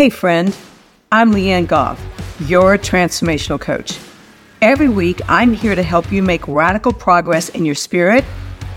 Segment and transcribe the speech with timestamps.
[0.00, 0.56] Hey, friend,
[1.12, 2.02] I'm Leanne Goff,
[2.46, 3.98] your transformational coach.
[4.62, 8.24] Every week, I'm here to help you make radical progress in your spirit,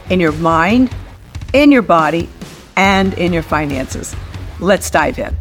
[0.10, 0.94] in your mind,
[1.54, 2.28] in your body,
[2.76, 4.14] and in your finances.
[4.60, 5.34] Let's dive in.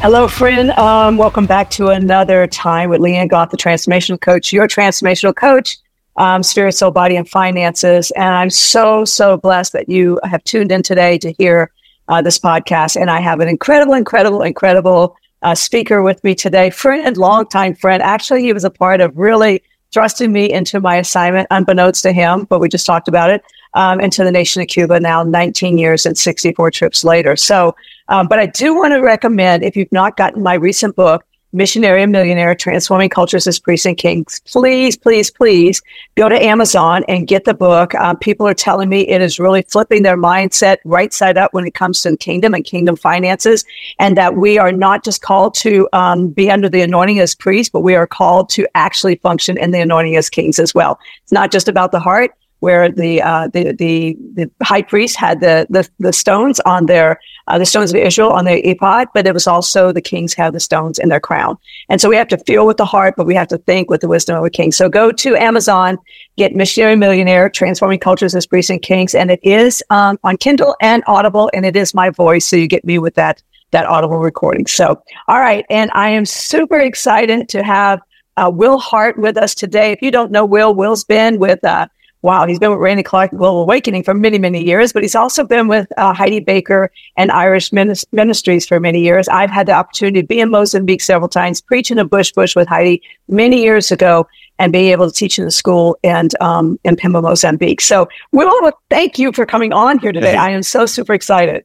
[0.00, 0.72] Hello, friend.
[0.72, 5.78] Um, welcome back to another time with Leanne Goff, the transformational coach, your transformational coach,
[6.16, 8.10] um, spirit, soul, body, and finances.
[8.16, 11.70] And I'm so, so blessed that you have tuned in today to hear
[12.10, 13.00] uh, this podcast.
[13.00, 18.02] And I have an incredible, incredible, incredible uh, speaker with me today, friend, longtime friend.
[18.02, 22.44] Actually, he was a part of really thrusting me into my assignment, unbeknownst to him,
[22.44, 23.42] but we just talked about it,
[23.74, 27.36] um, into the nation of Cuba now 19 years and 64 trips later.
[27.36, 27.74] So,
[28.08, 32.02] um, but I do want to recommend if you've not gotten my recent book, Missionary
[32.02, 34.40] and Millionaire Transforming Cultures as Priests and Kings.
[34.46, 35.82] Please, please, please
[36.16, 37.94] go to Amazon and get the book.
[37.96, 41.66] Um, people are telling me it is really flipping their mindset right side up when
[41.66, 43.64] it comes to the kingdom and kingdom finances,
[43.98, 47.70] and that we are not just called to um, be under the anointing as priests,
[47.70, 50.98] but we are called to actually function in the anointing as kings as well.
[51.22, 55.40] It's not just about the heart, where the uh, the, the the high priest had
[55.40, 59.26] the the, the stones on their uh, the stones of Israel on their ephod, but
[59.26, 61.58] it was also the kings have the stones in their crown.
[61.88, 64.02] And so we have to feel with the heart, but we have to think with
[64.02, 64.72] the wisdom of a king.
[64.72, 65.98] So go to Amazon,
[66.36, 70.76] get Missionary Millionaire, Transforming Cultures as Priests and Kings, and it is um, on Kindle
[70.80, 74.18] and Audible, and it is my voice, so you get me with that that audible
[74.18, 74.66] recording.
[74.66, 78.00] So all right, and I am super excited to have
[78.36, 79.92] uh, Will Hart with us today.
[79.92, 81.86] If you don't know Will, Will's been with uh,
[82.22, 85.44] wow, he's been with Randy Clark Global Awakening for many, many years, but he's also
[85.44, 89.28] been with uh, Heidi Baker and Iris Ministries for many years.
[89.28, 92.68] I've had the opportunity to be in Mozambique several times, preaching a bush bush with
[92.68, 94.26] Heidi many years ago,
[94.58, 97.80] and being able to teach in the school and um, in Pemba, Mozambique.
[97.80, 100.32] So, Will, thank you for coming on here today.
[100.32, 100.36] Hey.
[100.36, 101.64] I am so super excited.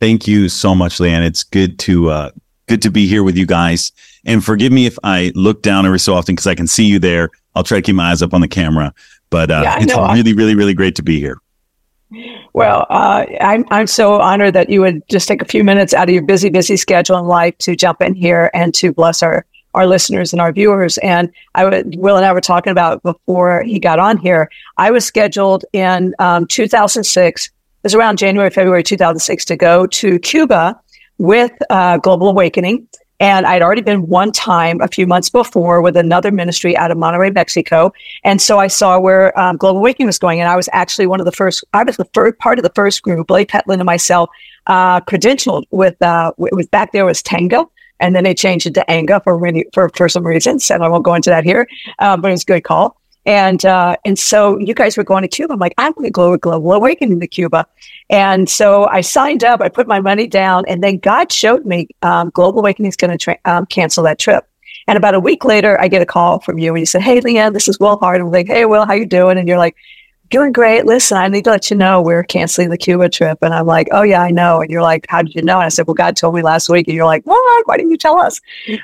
[0.00, 1.26] Thank you so much, Leanne.
[1.26, 2.30] It's good to uh,
[2.68, 3.90] good to be here with you guys.
[4.24, 6.98] And forgive me if I look down every so often because I can see you
[6.98, 7.30] there.
[7.54, 8.94] I'll try to keep my eyes up on the camera.
[9.30, 10.12] But uh, yeah, it's know.
[10.12, 11.38] really, really, really great to be here.
[12.54, 16.08] Well, uh, I'm I'm so honored that you would just take a few minutes out
[16.08, 19.44] of your busy, busy schedule in life to jump in here and to bless our
[19.74, 20.96] our listeners and our viewers.
[20.98, 24.50] And I would Will and I were talking about before he got on here.
[24.78, 27.46] I was scheduled in um, 2006.
[27.46, 27.52] It
[27.82, 30.80] was around January, February 2006 to go to Cuba
[31.18, 32.88] with uh, Global Awakening
[33.20, 36.98] and I'd already been one time a few months before with another ministry out of
[36.98, 37.92] Monterrey, Mexico.
[38.22, 40.40] And so I saw where um, Global Awakening was going.
[40.40, 42.72] And I was actually one of the first, I was the first part of the
[42.74, 44.30] first group, Leif Hetland and myself,
[44.66, 47.70] uh, credentialed with, uh, with back there was Tango.
[48.00, 49.40] And then they changed it to Anga for,
[49.74, 50.70] for, for some reasons.
[50.70, 51.66] And I won't go into that here,
[51.98, 52.96] uh, but it was a good call.
[53.28, 55.52] And uh, and so you guys were going to Cuba.
[55.52, 57.66] I'm like, I'm going to go with Global Awakening to Cuba.
[58.08, 59.60] And so I signed up.
[59.60, 63.10] I put my money down, and then God showed me um, Global Awakening is going
[63.10, 64.48] to tra- um, cancel that trip.
[64.86, 67.20] And about a week later, I get a call from you, and you said, "Hey,
[67.20, 69.76] Leanne, this is Will Hart." I'm like, "Hey, Will, how you doing?" And you're like,
[70.30, 70.84] doing great.
[70.84, 73.38] Listen, I need to let you know we're canceling the Cuba trip.
[73.42, 74.60] And I'm like, oh, yeah, I know.
[74.60, 75.56] And you're like, how did you know?
[75.56, 76.86] And I said, well, God told me last week.
[76.86, 77.66] And you're like, what?
[77.66, 78.40] Why didn't you tell us?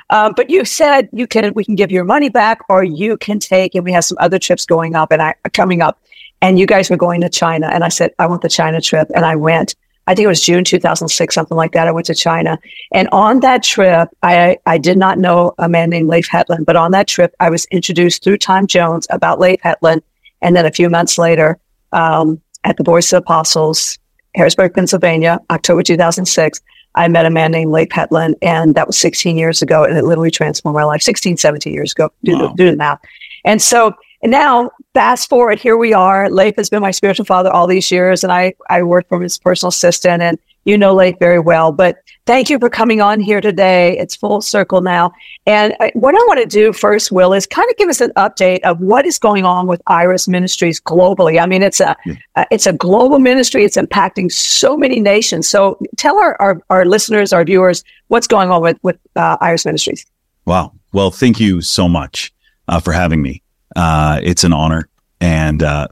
[0.09, 3.39] Um, but you said you can, we can give your money back or you can
[3.39, 5.99] take, and we have some other trips going up and I, coming up.
[6.41, 7.67] And you guys were going to China.
[7.67, 9.09] And I said, I want the China trip.
[9.15, 9.75] And I went.
[10.07, 11.87] I think it was June 2006, something like that.
[11.87, 12.59] I went to China.
[12.91, 16.75] And on that trip, I, I did not know a man named Leif Hetland, but
[16.75, 20.03] on that trip, I was introduced through Tom Jones about Leif Hetland
[20.41, 21.57] and then a few months later,
[21.91, 23.97] um, at the Voice of Apostles,
[24.35, 26.61] Harrisburg, Pennsylvania, October 2006,
[26.95, 30.05] I met a man named Leif Hetland, and that was 16 years ago, and it
[30.05, 31.01] literally transformed my life.
[31.01, 32.47] 16, 17 years ago, do, wow.
[32.47, 32.99] the, do the math.
[33.43, 33.93] And so
[34.25, 36.29] and now, fast forward, here we are.
[36.29, 39.37] Leif has been my spiritual father all these years, and I, I work for his
[39.37, 41.73] personal assistant, and you know Leif very well.
[41.73, 43.97] But thank you for coming on here today.
[43.97, 45.11] It's full circle now.
[45.45, 48.11] And I, what I want to do first, Will, is kind of give us an
[48.15, 51.41] update of what is going on with Iris Ministries globally.
[51.41, 52.15] I mean, it's a yeah.
[52.37, 53.65] uh, it's a global ministry.
[53.65, 55.45] It's impacting so many nations.
[55.47, 59.65] So tell our, our, our listeners, our viewers, what's going on with, with uh, Iris
[59.65, 60.05] Ministries.
[60.45, 60.71] Wow.
[60.93, 62.33] Well, thank you so much
[62.69, 63.41] uh, for having me.
[63.75, 64.87] Uh, it's an honor
[65.21, 65.87] and uh,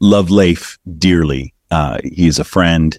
[0.00, 1.54] love Leif dearly.
[1.70, 2.98] Uh, he is a friend.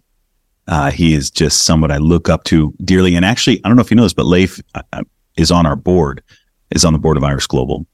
[0.67, 3.15] Uh, he is just someone I look up to dearly.
[3.15, 5.03] And actually, I don't know if you know this, but Leif uh, uh,
[5.37, 6.23] is on our board,
[6.71, 7.85] is on the board of Iris Global.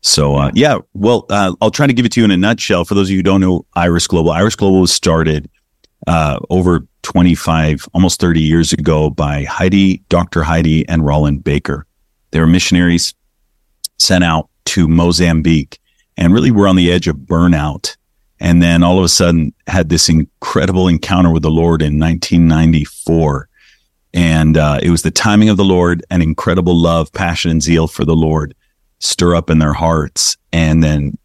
[0.00, 2.84] So, uh, yeah, well, uh, I'll try to give it to you in a nutshell.
[2.84, 5.50] For those of you who don't know Iris Global, Iris Global was started
[6.06, 10.42] uh, over 25, almost 30 years ago by Heidi, Dr.
[10.42, 11.84] Heidi, and Roland Baker.
[12.30, 13.14] They were missionaries
[13.98, 15.80] sent out to Mozambique
[16.18, 17.96] and really were on the edge of burnout
[18.40, 23.48] and then all of a sudden had this incredible encounter with the Lord in 1994
[24.14, 27.88] And uh, it was the timing of the Lord and incredible love, passion, and zeal
[27.88, 28.54] for the Lord
[29.00, 30.36] stir up in their hearts.
[30.52, 31.18] And then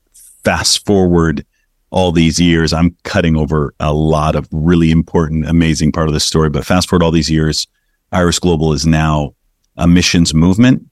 [0.43, 1.45] fast forward
[1.91, 6.19] all these years, I'm cutting over a lot of really important, amazing part of the
[6.19, 6.49] story.
[6.49, 7.67] But fast forward all these years,
[8.11, 9.33] Iris Global is now
[9.77, 10.83] a missions movement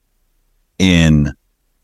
[0.78, 1.32] in,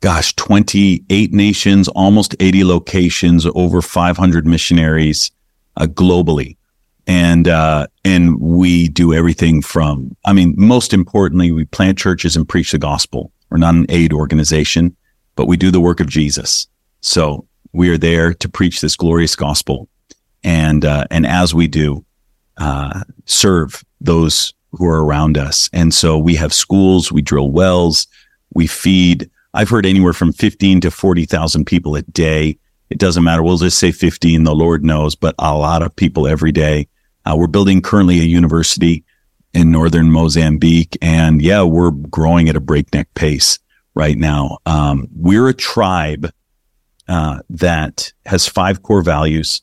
[0.00, 5.30] gosh, 28 nations, almost 80 locations, over 500 missionaries
[5.76, 6.56] uh, globally.
[7.06, 12.48] And, uh, and we do everything from, I mean, most importantly, we plant churches and
[12.48, 13.32] preach the gospel.
[13.50, 14.94] We're not an aid organization,
[15.34, 16.68] but we do the work of Jesus.
[17.00, 19.88] So we are there to preach this glorious gospel.
[20.44, 22.04] And, uh, and as we do,
[22.58, 25.70] uh, serve those who are around us.
[25.72, 28.06] And so we have schools, we drill wells,
[28.52, 29.30] we feed.
[29.58, 32.56] I've heard anywhere from 15 to 40,000 people a day.
[32.90, 33.42] It doesn't matter.
[33.42, 36.86] We'll just say 15, the Lord knows, but a lot of people every day.
[37.24, 39.02] Uh, we're building currently a university
[39.52, 40.96] in northern Mozambique.
[41.02, 43.58] And yeah, we're growing at a breakneck pace
[43.94, 44.58] right now.
[44.64, 46.30] Um, we're a tribe
[47.08, 49.60] uh, that has five core values.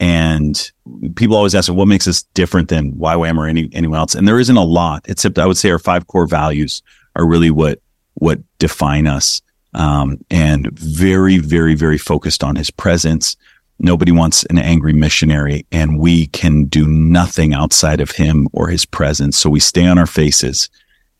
[0.00, 0.72] And
[1.14, 4.14] people always ask, what makes us different than YWAM or any, anyone else?
[4.14, 6.80] And there isn't a lot, except I would say our five core values
[7.16, 7.80] are really what,
[8.16, 9.40] what define us.
[9.74, 13.36] Um, and very, very, very focused on his presence.
[13.78, 18.86] Nobody wants an angry missionary and we can do nothing outside of him or his
[18.86, 19.36] presence.
[19.36, 20.70] So we stay on our faces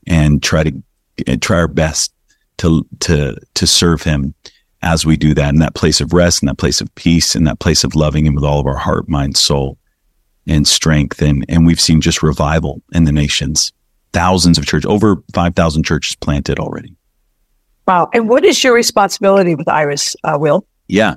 [0.06, 2.12] and try to try our best
[2.58, 4.34] to, to, to serve him
[4.82, 7.44] as we do that in that place of rest, in that place of peace, in
[7.44, 9.76] that place of loving him with all of our heart, mind, soul,
[10.46, 11.20] and strength.
[11.20, 13.72] And, and we've seen just revival in the nations.
[14.16, 16.96] Thousands of churches, over 5,000 churches planted already.
[17.86, 18.08] Wow.
[18.14, 20.66] And what is your responsibility with Iris, uh, Will?
[20.88, 21.16] Yeah.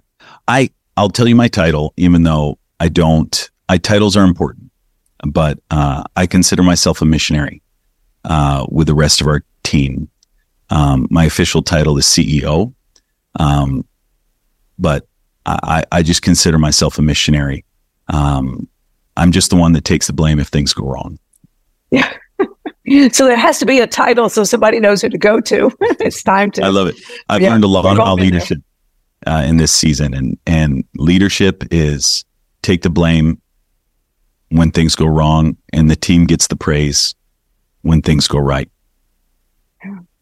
[0.50, 4.70] I, I'll tell you my title, even though I don't, I titles are important,
[5.26, 7.62] but, uh, I consider myself a missionary,
[8.26, 10.10] uh, with the rest of our team.
[10.70, 12.74] Um, my official title is CEO.
[13.40, 13.86] Um,
[14.78, 15.08] but
[15.46, 17.64] I, I just consider myself a missionary.
[18.10, 18.68] Um,
[19.16, 21.18] I'm just the one that takes the blame if things go wrong.
[21.92, 22.14] Yeah.
[23.12, 25.72] So there has to be a title so somebody knows who to go to.
[25.82, 26.64] it's time to.
[26.64, 26.96] I love it.
[27.30, 28.60] I've yeah, learned a lot about leadership
[29.28, 32.26] uh, in this season, and and leadership is
[32.62, 33.42] take the blame
[34.50, 37.16] when things go wrong, and the team gets the praise
[37.82, 38.70] when things go right.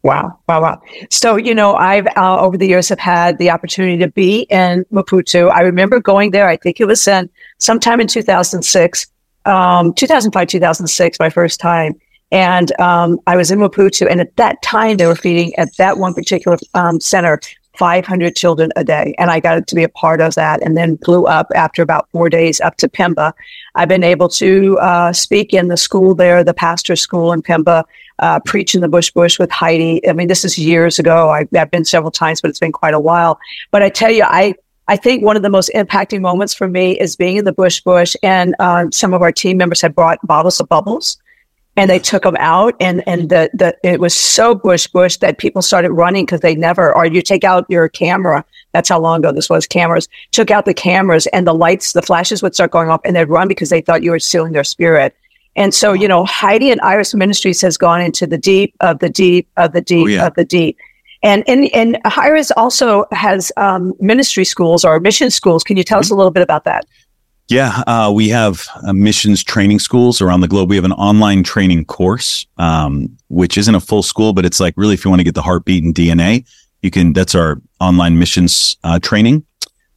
[0.02, 0.80] Wow, wow, wow.
[1.10, 4.84] So, you know, I've uh, over the years have had the opportunity to be in
[4.92, 5.50] Maputo.
[5.50, 6.48] I remember going there.
[6.48, 7.28] I think it was in
[7.58, 9.06] sometime in 2006,
[9.44, 11.94] um, 2005, 2006, my first time.
[12.30, 15.98] And um, I was in Maputo, and at that time they were feeding at that
[15.98, 17.40] one particular um, center
[17.78, 20.60] 500 children a day, and I got to be a part of that.
[20.62, 23.32] And then flew up after about four days up to Pemba.
[23.76, 27.84] I've been able to uh, speak in the school there, the pastor school in Pemba,
[28.18, 30.06] uh, preach in the bush bush with Heidi.
[30.08, 31.30] I mean, this is years ago.
[31.30, 33.38] I, I've been several times, but it's been quite a while.
[33.70, 34.54] But I tell you, I
[34.88, 37.80] I think one of the most impacting moments for me is being in the bush
[37.80, 41.18] bush, and uh, some of our team members had brought bottles of bubbles
[41.78, 45.38] and they took them out and and the, the it was so bush bush that
[45.38, 49.20] people started running because they never or you take out your camera that's how long
[49.20, 52.72] ago this was cameras took out the cameras and the lights the flashes would start
[52.72, 55.14] going off and they'd run because they thought you were stealing their spirit
[55.54, 59.08] and so you know heidi and iris ministries has gone into the deep of the
[59.08, 60.26] deep of the deep oh, yeah.
[60.26, 60.76] of the deep
[61.22, 65.64] and and and Iris also has um, ministry schools or mission schools.
[65.64, 66.04] Can you tell mm-hmm.
[66.04, 66.86] us a little bit about that?
[67.48, 70.68] Yeah, uh, we have uh, missions training schools around the globe.
[70.68, 74.74] We have an online training course, um, which isn't a full school, but it's like
[74.76, 76.46] really if you want to get the heartbeat and DNA,
[76.82, 77.14] you can.
[77.14, 79.46] That's our online missions uh, training,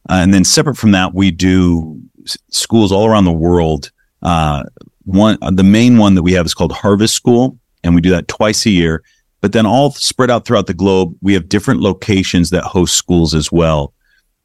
[0.08, 3.90] uh, and then separate from that, we do s- schools all around the world.
[4.22, 4.64] Uh,
[5.04, 8.28] one, the main one that we have is called Harvest School, and we do that
[8.28, 9.02] twice a year.
[9.42, 13.34] But then all spread out throughout the globe, we have different locations that host schools
[13.34, 13.92] as well.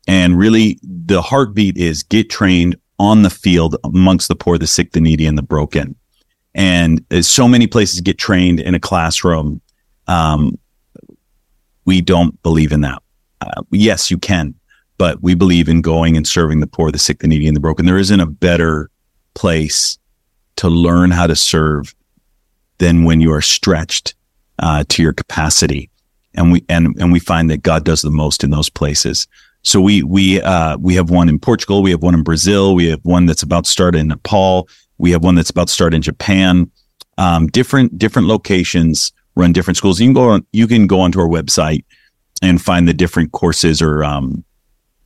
[0.09, 4.91] And really, the heartbeat is get trained on the field amongst the poor, the sick,
[4.91, 5.95] the needy, and the broken.
[6.55, 9.61] And so many places get trained in a classroom.
[10.07, 10.57] Um,
[11.85, 13.01] we don't believe in that.
[13.41, 14.55] Uh, yes, you can,
[14.97, 17.61] but we believe in going and serving the poor, the sick, the needy, and the
[17.61, 17.85] broken.
[17.85, 18.89] There isn't a better
[19.35, 19.99] place
[20.55, 21.93] to learn how to serve
[22.79, 24.15] than when you are stretched
[24.59, 25.89] uh, to your capacity.
[26.33, 29.27] And we and and we find that God does the most in those places.
[29.63, 32.87] So we we uh, we have one in Portugal, we have one in Brazil, we
[32.89, 35.93] have one that's about to start in Nepal, we have one that's about to start
[35.93, 36.71] in Japan.
[37.17, 39.99] Um, different different locations run different schools.
[39.99, 41.83] You can go on you can go onto our website
[42.41, 44.43] and find the different courses or um,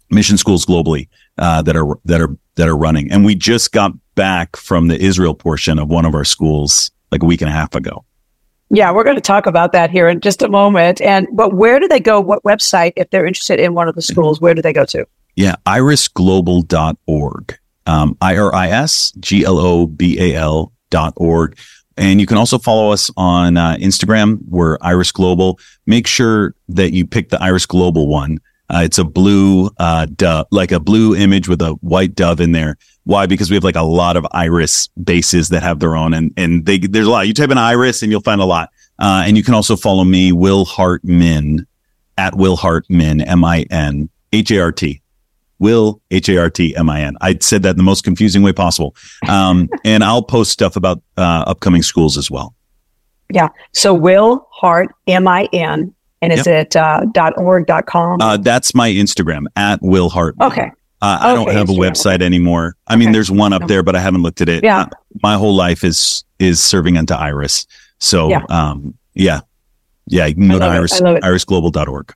[0.09, 3.11] mission schools globally uh, that are that are that are running.
[3.11, 7.23] And we just got back from the Israel portion of one of our schools like
[7.23, 8.05] a week and a half ago.
[8.73, 11.01] Yeah, we're going to talk about that here in just a moment.
[11.01, 12.21] And but where do they go?
[12.21, 15.05] What website, if they're interested in one of the schools, where do they go to?
[15.35, 17.59] Yeah, irisglobal.org.
[17.85, 21.57] Um, I R I S G L O B A L dot org.
[21.97, 24.39] And you can also follow us on uh, Instagram.
[24.47, 25.59] We're Iris Global.
[25.85, 28.39] Make sure that you pick the Iris Global one.
[28.73, 32.53] Uh, it's a blue uh, dove, like a blue image with a white dove in
[32.53, 32.77] there.
[33.03, 33.25] Why?
[33.25, 36.65] Because we have like a lot of Iris bases that have their own, and and
[36.65, 37.27] they there's a lot.
[37.27, 38.69] You type in Iris, and you'll find a lot.
[38.99, 41.65] Uh, and you can also follow me, Will Hart Min,
[42.17, 45.01] at Will Hart Min, M I N H A R T.
[45.59, 47.17] Will H A R T M I N.
[47.21, 48.95] I said that in the most confusing way possible.
[49.27, 52.55] Um, and I'll post stuff about uh, upcoming schools as well.
[53.31, 53.49] Yeah.
[53.73, 56.67] So Will Hart M I N, and is yep.
[56.67, 58.21] it uh, dot org dot com?
[58.21, 60.35] Uh, that's my Instagram at Will Hart.
[60.41, 60.71] Okay.
[61.03, 62.75] Uh, I okay, don't have a website anymore.
[62.87, 62.99] I okay.
[62.99, 64.63] mean, there's one up there, but I haven't looked at it.
[64.63, 64.81] Yeah.
[64.81, 64.85] Uh,
[65.23, 67.65] my whole life is is serving unto Iris.
[67.99, 69.41] So, yeah, um, yeah,
[70.07, 70.27] yeah.
[70.27, 72.13] You can go to Iris, irisglobal.org.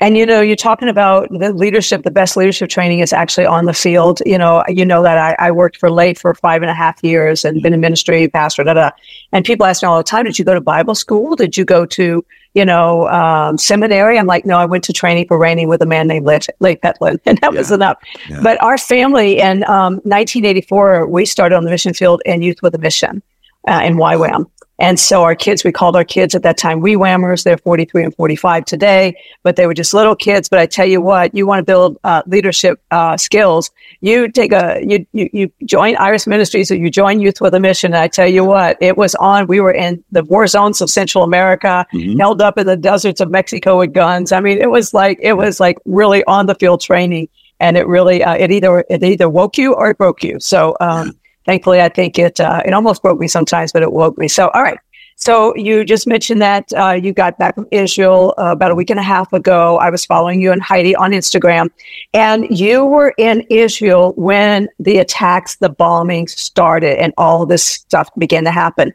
[0.00, 2.04] And you know, you're talking about the leadership.
[2.04, 4.22] The best leadership training is actually on the field.
[4.24, 7.02] You know, you know that I, I worked for Leif for five and a half
[7.04, 8.64] years and been a ministry pastor.
[8.64, 8.90] Da, da.
[9.32, 11.36] And people ask me all the time, "Did you go to Bible school?
[11.36, 15.26] Did you go to you know um, seminary?" I'm like, "No, I went to training
[15.26, 17.58] for reigning with a man named Leif, Leif Hetland, and that yeah.
[17.58, 17.98] was enough."
[18.30, 18.40] Yeah.
[18.42, 22.74] But our family in um, 1984, we started on the mission field in Youth with
[22.74, 23.22] a Mission
[23.68, 24.46] uh, in YWAM.
[24.80, 27.44] And so our kids, we called our kids at that time wee whammers.
[27.44, 30.48] They're 43 and 45 today, but they were just little kids.
[30.48, 33.70] But I tell you what, you want to build uh, leadership uh, skills.
[34.00, 37.60] You take a, you, you, you join Iris Ministries or you join Youth with a
[37.60, 37.92] Mission.
[37.92, 39.46] And I tell you what, it was on.
[39.46, 42.18] We were in the war zones of Central America, mm-hmm.
[42.18, 44.32] held up in the deserts of Mexico with guns.
[44.32, 47.28] I mean, it was like, it was like really on the field training.
[47.62, 50.40] And it really, uh, it either, it either woke you or it broke you.
[50.40, 51.19] So, um,
[51.50, 54.28] thankfully, I think it uh, it almost broke me sometimes, but it woke me.
[54.28, 54.78] So, all right.
[55.16, 58.88] So you just mentioned that uh, you got back from Israel uh, about a week
[58.88, 59.76] and a half ago.
[59.78, 61.68] I was following you and Heidi on Instagram,
[62.14, 68.08] and you were in Israel when the attacks, the bombings started, and all this stuff
[68.16, 68.92] began to happen.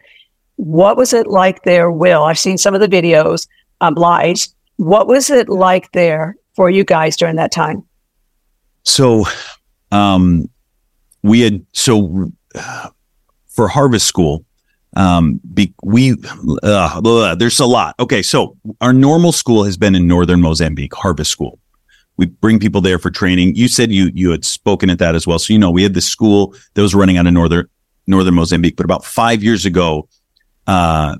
[0.55, 2.23] What was it like there, Will?
[2.23, 3.47] I've seen some of the videos,
[3.81, 4.47] um, live.
[4.77, 7.83] What was it like there for you guys during that time?
[8.83, 9.25] So,
[9.91, 10.49] um,
[11.25, 12.31] we had so
[13.47, 14.45] for harvest school
[14.97, 16.15] um be, we
[16.63, 17.95] uh, there's a lot.
[17.99, 21.59] Okay so our normal school has been in northern mozambique harvest school.
[22.17, 23.55] We bring people there for training.
[23.55, 25.37] You said you you had spoken at that as well.
[25.37, 27.67] So you know we had this school that was running out of northern
[28.07, 30.07] northern mozambique but about five years ago
[30.67, 31.15] uh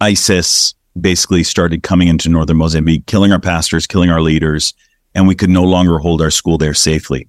[0.00, 4.74] isis basically started coming into northern mozambique killing our pastors killing our leaders
[5.14, 7.28] and we could no longer hold our school there safely.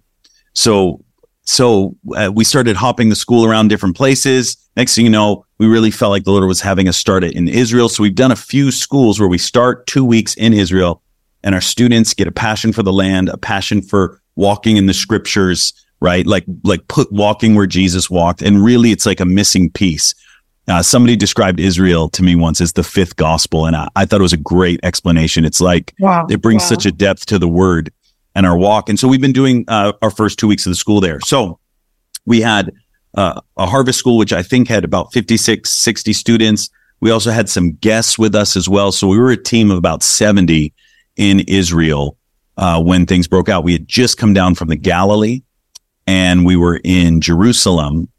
[0.54, 1.04] So
[1.50, 4.56] so uh, we started hopping the school around different places.
[4.78, 7.34] Next thing you know, we really felt like the Lord was having us start it
[7.34, 7.90] in Israel.
[7.90, 11.02] So we've done a few schools where we start two weeks in Israel
[11.44, 14.94] and our students get a passion for the land, a passion for walking in the
[14.94, 16.24] scriptures, right?
[16.28, 18.44] Like, like put walking where Jesus walked.
[18.44, 20.14] And really it's like a missing piece.
[20.68, 23.66] Uh, somebody described Israel to me once as the fifth gospel.
[23.66, 25.46] And I, I thought it was a great explanation.
[25.46, 26.70] It's like, wow, it brings wow.
[26.70, 27.92] such a depth to the word
[28.36, 28.90] and our walk.
[28.90, 31.20] And so we've been doing uh, our first two weeks of the school there.
[31.22, 31.60] So
[32.26, 32.72] we had
[33.16, 36.70] uh, a harvest school, which I think had about 56, 60 students.
[37.00, 38.92] We also had some guests with us as well.
[38.92, 40.74] So we were a team of about 70
[41.16, 42.18] in Israel
[42.58, 43.64] uh, when things broke out.
[43.64, 45.42] We had just come down from the Galilee
[46.06, 48.10] and we were in Jerusalem.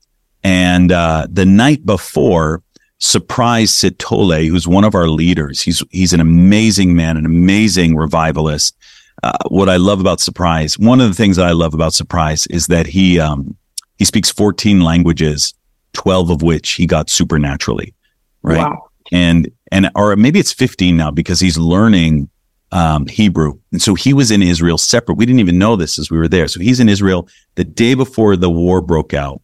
[0.43, 2.63] And uh, the night before,
[2.99, 8.77] Surprise Sithole, who's one of our leaders, he's he's an amazing man, an amazing revivalist
[9.23, 12.47] uh, what I love about Surprise, one of the things that I love about Surprise
[12.47, 13.57] is that he um,
[13.99, 15.55] he speaks 14 languages,
[15.93, 17.95] 12 of which he got supernaturally,
[18.43, 18.59] right?
[18.59, 18.89] Wow.
[19.13, 22.31] And and or maybe it's 15 now because he's learning
[22.73, 23.59] um, Hebrew.
[23.73, 25.19] And so he was in Israel separate.
[25.19, 26.49] We didn't even know this as we were there.
[26.49, 29.43] So he's in Israel the day before the war broke out.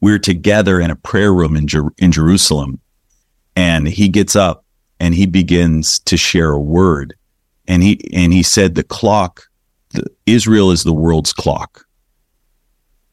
[0.00, 2.80] We're together in a prayer room in, Jer- in Jerusalem,
[3.54, 4.64] and he gets up
[4.98, 7.14] and he begins to share a word
[7.70, 9.48] and he and he said the clock
[9.90, 11.86] the, Israel is the world's clock.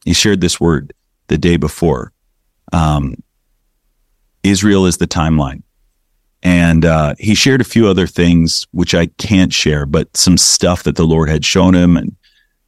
[0.04, 0.92] He shared this word
[1.28, 2.12] the day before.
[2.72, 3.22] Um,
[4.42, 5.62] Israel is the timeline.
[6.42, 10.84] And uh, he shared a few other things which I can't share, but some stuff
[10.84, 12.14] that the Lord had shown him, and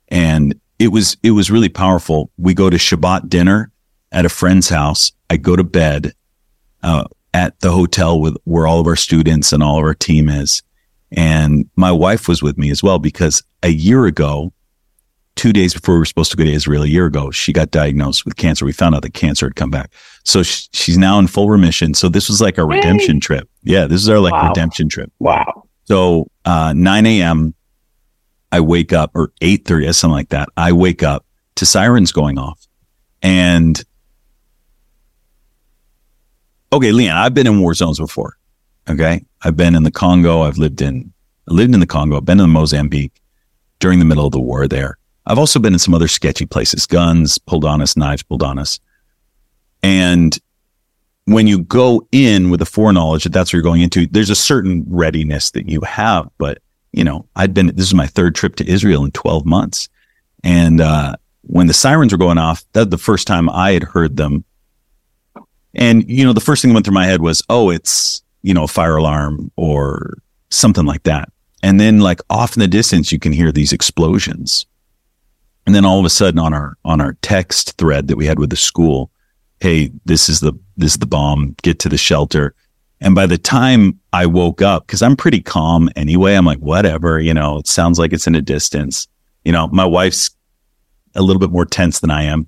[0.08, 2.30] and it was it was really powerful.
[2.36, 3.70] We go to Shabbat dinner
[4.10, 5.12] at a friend's house.
[5.28, 6.14] I go to bed
[6.82, 10.28] uh, at the hotel with where all of our students and all of our team
[10.28, 10.62] is,
[11.12, 14.52] and my wife was with me as well because a year ago,
[15.36, 17.70] two days before we were supposed to go to Israel a year ago, she got
[17.70, 18.64] diagnosed with cancer.
[18.64, 19.92] We found out that cancer had come back.
[20.24, 21.94] So sh- she's now in full remission.
[21.94, 23.20] So this was like a redemption Yay.
[23.20, 23.48] trip.
[23.62, 24.48] Yeah, this is our like wow.
[24.48, 25.12] redemption trip.
[25.18, 25.64] Wow.
[25.84, 27.54] So uh, 9 a.m.
[28.52, 30.48] I wake up or 8:30 something like that.
[30.56, 31.24] I wake up
[31.56, 32.66] to sirens going off.
[33.22, 33.82] And
[36.72, 38.36] okay, Leanne, I've been in war zones before.
[38.88, 39.24] Okay.
[39.42, 40.42] I've been in the Congo.
[40.42, 41.12] I've lived in
[41.46, 42.16] lived in the Congo.
[42.16, 43.20] I've been in Mozambique
[43.80, 44.98] during the middle of the war there.
[45.26, 48.58] I've also been in some other sketchy places, guns pulled on us, knives pulled on
[48.58, 48.80] us.
[49.82, 50.38] And
[51.24, 54.34] when you go in with the foreknowledge that that's what you're going into, there's a
[54.34, 56.28] certain readiness that you have.
[56.38, 56.58] But,
[56.92, 59.88] you know, I'd been, this is my third trip to Israel in 12 months.
[60.42, 64.16] And, uh, when the sirens were going off, that's the first time I had heard
[64.16, 64.44] them.
[65.74, 68.54] And, you know, the first thing that went through my head was, oh, it's, you
[68.54, 70.18] know, a fire alarm or
[70.50, 71.30] something like that.
[71.62, 74.66] And then like off in the distance, you can hear these explosions.
[75.66, 78.38] And then all of a sudden on our, on our text thread that we had
[78.38, 79.10] with the school,
[79.60, 82.54] Hey, this is the, this is the bomb, get to the shelter.
[83.02, 87.20] And by the time I woke up, cause I'm pretty calm anyway, I'm like, whatever,
[87.20, 89.06] you know, it sounds like it's in a distance.
[89.44, 90.30] You know, my wife's
[91.14, 92.46] a little bit more tense than I am.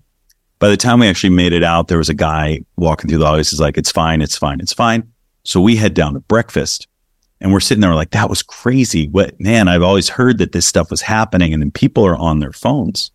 [0.59, 3.27] By the time we actually made it out, there was a guy walking through the
[3.27, 3.51] office.
[3.51, 4.23] He's like, it's fine.
[4.23, 4.61] It's fine.
[4.61, 5.12] It's fine.
[5.45, 6.87] So we head down to breakfast
[7.41, 9.09] and we're sitting there like, that was crazy.
[9.09, 11.53] What man, I've always heard that this stuff was happening.
[11.53, 13.11] And then people are on their phones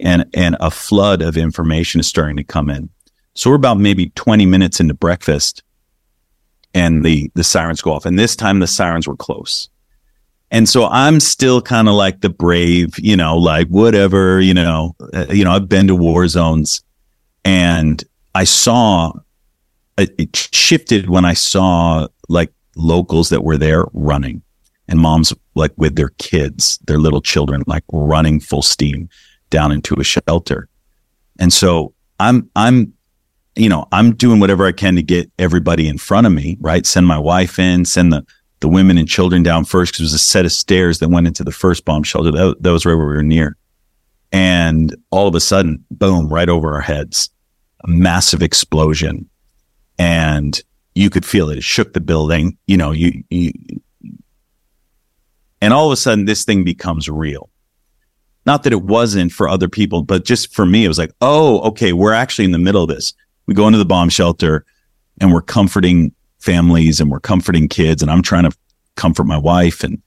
[0.00, 2.88] and, and a flood of information is starting to come in.
[3.34, 5.62] So we're about maybe 20 minutes into breakfast
[6.74, 8.06] and the, the sirens go off.
[8.06, 9.68] And this time the sirens were close.
[10.50, 14.96] And so I'm still kind of like the brave, you know, like whatever, you know,
[15.14, 16.82] uh, you know, I've been to war zones
[17.44, 18.02] and
[18.34, 19.12] I saw
[20.00, 24.42] it, shifted when I saw like locals that were there running
[24.88, 29.08] and moms like with their kids, their little children, like running full steam
[29.50, 30.68] down into a shelter.
[31.38, 32.92] And so I'm, I'm,
[33.56, 36.84] you know, I'm doing whatever I can to get everybody in front of me, right?
[36.84, 38.24] Send my wife in, send the,
[38.60, 41.26] the women and children down first because it was a set of stairs that went
[41.26, 42.30] into the first bomb shelter.
[42.30, 43.56] That, that was right where we were near.
[44.32, 47.30] And all of a sudden, boom, right over our heads,
[47.84, 49.29] a massive explosion.
[50.00, 50.58] And
[50.94, 51.58] you could feel it.
[51.58, 52.56] It shook the building.
[52.66, 53.52] You know, you, you,
[55.60, 57.50] and all of a sudden this thing becomes real.
[58.46, 61.60] Not that it wasn't for other people, but just for me, it was like, oh,
[61.68, 63.12] okay, we're actually in the middle of this.
[63.44, 64.64] We go into the bomb shelter
[65.20, 68.56] and we're comforting families and we're comforting kids and I'm trying to
[68.96, 70.02] comfort my wife and,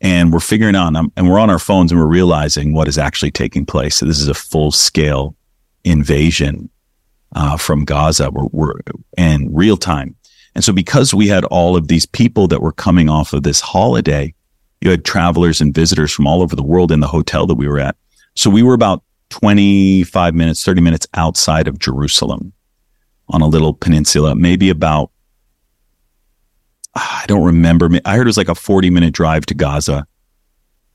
[0.00, 3.30] and we're figuring out and we're on our phones and we're realizing what is actually
[3.30, 3.94] taking place.
[3.94, 5.36] So this is a full scale
[5.84, 6.70] invasion
[7.34, 8.30] uh, from Gaza.
[8.30, 8.80] We're, we're
[9.16, 10.16] in real time.
[10.54, 13.60] And so because we had all of these people that were coming off of this
[13.60, 14.34] holiday,
[14.80, 17.68] you had travelers and visitors from all over the world in the hotel that we
[17.68, 17.96] were at.
[18.34, 22.52] So we were about 25 minutes, 30 minutes outside of Jerusalem
[23.28, 25.10] on a little peninsula, maybe about,
[26.94, 27.90] I don't remember.
[28.04, 30.06] I heard it was like a 40 minute drive to Gaza.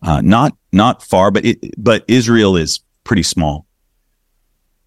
[0.01, 3.65] Uh, not, not far, but it, but Israel is pretty small.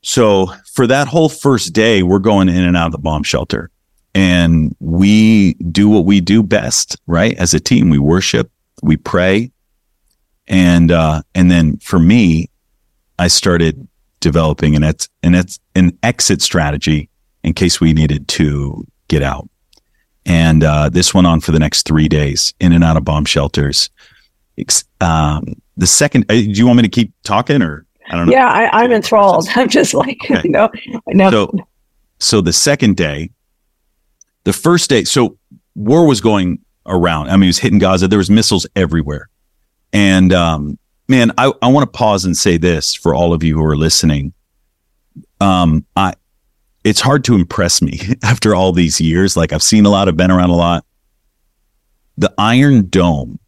[0.03, 3.71] So for that whole first day, we're going in and out of the bomb shelter
[4.15, 7.35] and we do what we do best, right?
[7.39, 8.51] As a team, we worship,
[8.83, 9.51] we pray.
[10.47, 12.51] And, uh, and then for me,
[13.19, 13.89] I started
[14.21, 17.09] developing an, et- an, et- an exit strategy
[17.43, 19.49] in case we needed to get out.
[20.27, 23.25] And, uh, this went on for the next three days in and out of bomb
[23.25, 23.89] shelters.
[25.01, 28.33] Um, the second, uh, do you want me to keep talking or I don't know?
[28.33, 29.49] Yeah, I, am enthralled.
[29.55, 30.41] I'm just like, okay.
[30.45, 30.71] you know,
[31.09, 31.31] now.
[31.31, 31.69] So,
[32.19, 33.31] so the second day,
[34.45, 35.39] the first day, so
[35.75, 37.29] war was going around.
[37.29, 38.09] I mean, it was hitting Gaza.
[38.09, 39.29] There was missiles everywhere.
[39.93, 43.57] And, um, man, I, I want to pause and say this for all of you
[43.57, 44.33] who are listening.
[45.41, 46.15] Um, I,
[46.85, 49.37] it's hard to impress me after all these years.
[49.37, 50.85] Like I've seen a lot, I've been around a lot.
[52.19, 53.39] The Iron Dome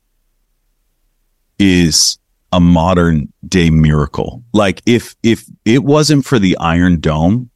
[1.59, 2.19] is
[2.53, 4.43] a modern day miracle.
[4.53, 7.51] Like if, if it wasn't for the Iron Dome,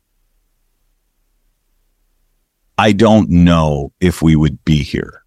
[2.79, 5.23] I don't know if we would be here.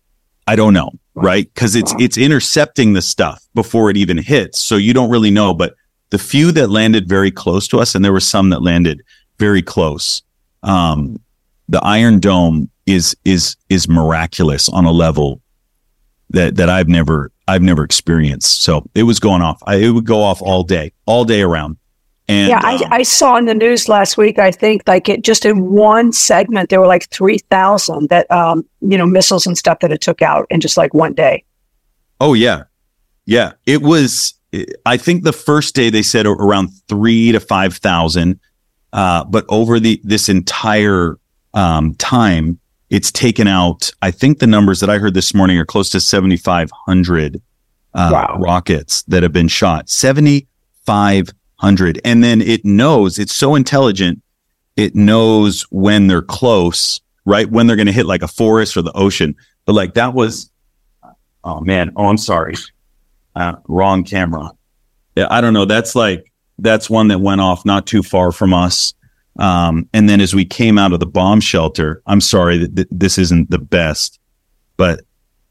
[0.47, 1.53] I don't know, right?
[1.55, 4.59] Cause it's, it's intercepting the stuff before it even hits.
[4.59, 5.75] So you don't really know, but
[6.11, 9.01] the few that landed very close to us, and there were some that landed
[9.39, 10.21] very close.
[10.63, 11.19] Um,
[11.67, 15.41] the Iron Dome is, is, is miraculous on a level
[16.29, 18.61] that, that I've never, I've never experienced.
[18.61, 19.61] So it was going off.
[19.65, 21.77] I, it would go off all day, all day around.
[22.27, 24.39] And, yeah, I, um, I saw in the news last week.
[24.39, 28.65] I think like it just in one segment there were like three thousand that um
[28.81, 31.43] you know missiles and stuff that it took out in just like one day.
[32.19, 32.63] Oh yeah,
[33.27, 33.53] yeah.
[33.67, 34.33] It was
[34.87, 38.39] I think the first day they said around three to five thousand,
[38.91, 41.17] uh, but over the this entire
[41.53, 42.59] um, time,
[42.89, 43.89] it's taken out.
[44.01, 47.41] I think the numbers that I heard this morning are close to seventy five hundred
[47.93, 48.37] uh, wow.
[48.39, 49.89] rockets that have been shot.
[49.89, 50.47] Seventy
[50.85, 54.21] five hundred, and then it knows it's so intelligent.
[54.75, 57.49] It knows when they're close, right?
[57.49, 59.35] When they're going to hit like a forest or the ocean.
[59.65, 60.51] But like that was,
[61.43, 62.55] oh man, oh I'm sorry
[63.35, 64.51] uh, wrong camera.
[65.15, 65.65] Yeah, I don't know.
[65.65, 68.93] That's like that's one that went off not too far from us.
[69.37, 72.87] Um, and then as we came out of the bomb shelter, I'm sorry that th-
[72.91, 74.19] this isn't the best,
[74.77, 75.01] but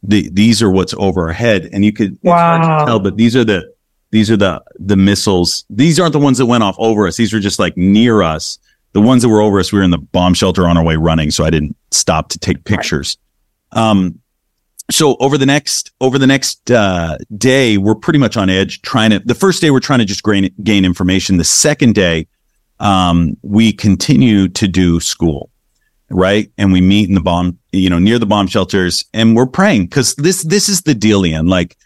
[0.02, 2.84] the, these are what's over our head, and you could wow.
[2.84, 3.72] tell, but these are the
[4.10, 5.64] these are the the missiles.
[5.70, 7.16] These aren't the ones that went off over us.
[7.16, 8.58] These were just like near us.
[8.92, 10.96] The ones that were over us, we were in the bomb shelter on our way
[10.96, 13.18] running, so I didn't stop to take pictures.
[13.74, 13.82] Right.
[13.82, 14.20] Um,
[14.90, 18.82] so over the next over the next uh, day, we're pretty much on edge.
[18.82, 21.38] Trying to the first day, we're trying to just gain gain information.
[21.38, 22.26] The second day,
[22.80, 25.50] um, we continue to do school,
[26.10, 26.50] right?
[26.58, 29.86] And we meet in the bomb, you know, near the bomb shelters, and we're praying
[29.86, 31.46] because this this is the deal, Ian.
[31.46, 31.76] Like,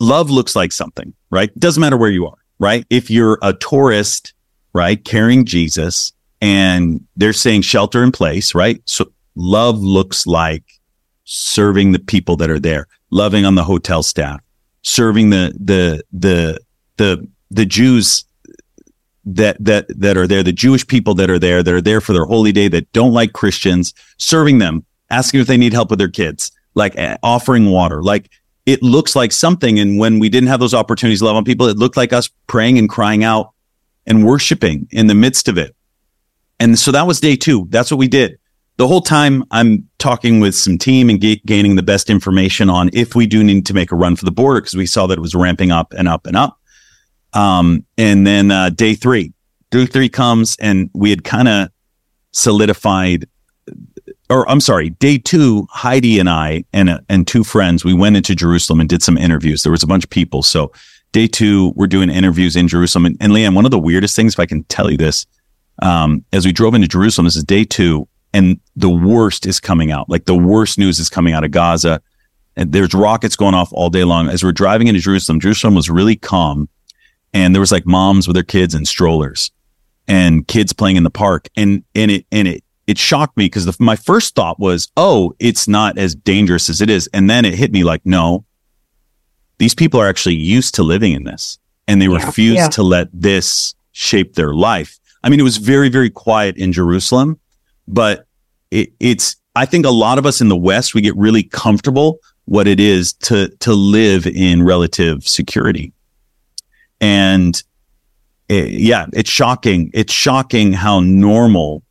[0.00, 1.56] love looks like something, right?
[1.58, 2.84] Doesn't matter where you are, right?
[2.90, 4.34] If you're a tourist,
[4.72, 8.82] right, carrying Jesus, and they're saying shelter in place, right?
[8.84, 10.64] So love looks like
[11.24, 14.40] serving the people that are there, loving on the hotel staff,
[14.82, 16.58] serving the the the
[16.96, 18.24] the the Jews
[19.24, 22.12] that that that are there, the Jewish people that are there, that are there for
[22.12, 25.98] their holy day, that don't like Christians, serving them, asking if they need help with
[25.98, 28.30] their kids, like eh, offering water, like
[28.66, 29.78] it looks like something.
[29.78, 32.28] And when we didn't have those opportunities to love on people, it looked like us
[32.46, 33.52] praying and crying out
[34.06, 35.74] and worshiping in the midst of it.
[36.58, 37.66] And so that was day two.
[37.70, 38.38] That's what we did
[38.76, 42.90] the whole time I'm talking with some team and ga- gaining the best information on
[42.92, 45.18] if we do need to make a run for the border because we saw that
[45.18, 46.58] it was ramping up and up and up.
[47.34, 49.32] Um, and then uh, day three,
[49.70, 51.70] day three comes and we had kind of
[52.32, 53.26] solidified,
[54.28, 58.16] or I'm sorry, day two, Heidi and I and uh, and two friends, we went
[58.16, 59.62] into Jerusalem and did some interviews.
[59.62, 60.72] There was a bunch of people, so
[61.12, 63.06] day two, we're doing interviews in Jerusalem.
[63.06, 65.26] And, and Leanne, one of the weirdest things, if I can tell you this,
[65.80, 69.92] um, as we drove into Jerusalem, this is day two and the worst is coming
[69.92, 70.08] out.
[70.08, 72.00] Like the worst news is coming out of Gaza.
[72.56, 74.28] And there's rockets going off all day long.
[74.28, 76.68] As we're driving into Jerusalem, Jerusalem was really calm.
[77.32, 79.50] And there was like moms with their kids and strollers
[80.06, 81.48] and kids playing in the park.
[81.56, 85.66] And, and it, and it, it shocked me because my first thought was, oh, it's
[85.66, 87.08] not as dangerous as it is.
[87.14, 88.44] And then it hit me like, no,
[89.58, 92.68] these people are actually used to living in this and they yeah, refuse yeah.
[92.68, 94.98] to let this shape their life.
[95.24, 97.38] I mean, it was very, very quiet in Jerusalem
[97.88, 98.26] but
[98.70, 102.18] it, it's I think a lot of us in the West we get really comfortable
[102.46, 105.92] what it is to to live in relative security,
[107.02, 107.62] and
[108.48, 109.90] it, yeah, it's shocking.
[109.92, 111.82] It's shocking how normal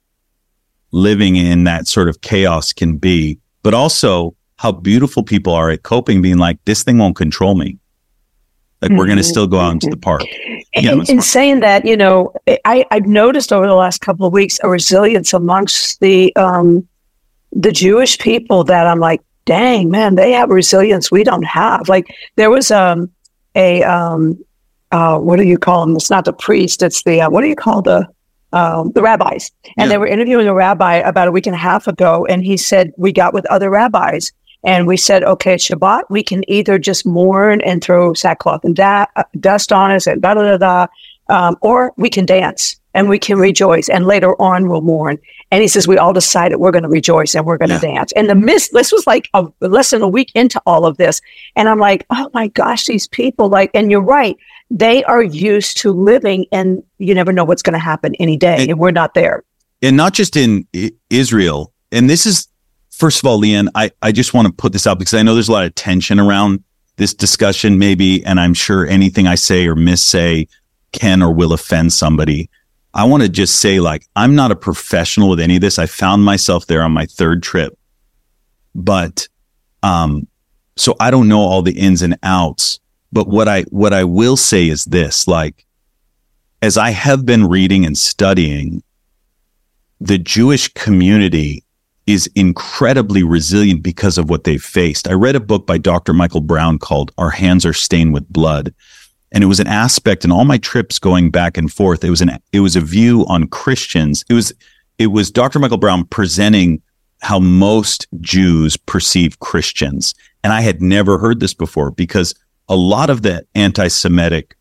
[0.92, 5.84] living in that sort of chaos can be, but also how beautiful people are at
[5.84, 7.78] coping, being like, this thing won't control me.
[8.82, 9.30] Like we're going to mm-hmm.
[9.30, 10.24] still go out into the park.
[10.74, 12.34] Yeah, in, in saying that, you know,
[12.66, 16.88] I, I've noticed over the last couple of weeks a resilience amongst the um,
[17.52, 21.90] the Jewish people that I'm like, dang man, they have resilience we don't have.
[21.90, 23.12] Like there was um,
[23.54, 24.44] a um,
[24.92, 25.96] uh, what do you call them?
[25.96, 26.82] It's not the priest.
[26.82, 28.08] It's the uh, what do you call the
[28.54, 29.52] um, the rabbis?
[29.78, 29.88] And yeah.
[29.88, 32.92] they were interviewing a rabbi about a week and a half ago, and he said
[32.98, 34.32] we got with other rabbis
[34.64, 39.08] and we said, okay, Shabbat, we can either just mourn and throw sackcloth and da-
[39.16, 40.88] uh, dust on us and da da da da,
[41.30, 43.90] um, or we can dance and we can rejoice.
[43.90, 45.18] And later on, we'll mourn.
[45.52, 47.96] And he says, we all decided we're going to rejoice and we're going to yeah.
[47.96, 48.12] dance.
[48.14, 51.22] And the miss, this was like a, less than a week into all of this.
[51.56, 54.38] And I'm like, oh my gosh, these people, like, and you're right.
[54.70, 58.62] They are used to living and you never know what's going to happen any day.
[58.62, 59.44] And, and we're not there.
[59.82, 60.68] And not just in
[61.10, 61.74] Israel.
[61.92, 62.48] And this is
[63.02, 65.34] first of all, Leanne, I, I just want to put this out because I know
[65.34, 66.64] there's a lot of tension around
[66.98, 70.48] this discussion, maybe, and I'm sure anything I say or miss say
[70.92, 72.48] can or will offend somebody.
[72.94, 75.80] I want to just say, like, I'm not a professional with any of this.
[75.80, 77.78] I found myself there on my third trip,
[78.76, 79.28] but,
[79.82, 80.28] um,
[80.76, 82.80] so I don't know all the ins and outs.
[83.14, 85.66] But what I what I will say is this: like,
[86.62, 88.84] as I have been reading and studying,
[90.00, 91.64] the Jewish community
[92.08, 95.08] is incredibly resilient because of what they've faced.
[95.08, 96.14] I read a book by Dr.
[96.14, 98.74] Michael Brown called Our Hands Are Stained with Blood.
[99.32, 102.04] And it was an aspect in all my trips going back and forth.
[102.04, 104.26] It was an, it was a view on Christians.
[104.30, 104.54] It was,
[104.98, 105.60] it was Dr.
[105.60, 106.82] Michael Brown presenting
[107.22, 112.34] how most Jews perceive Christians And I had never heard this before because
[112.68, 114.56] a lot of the anti Semitic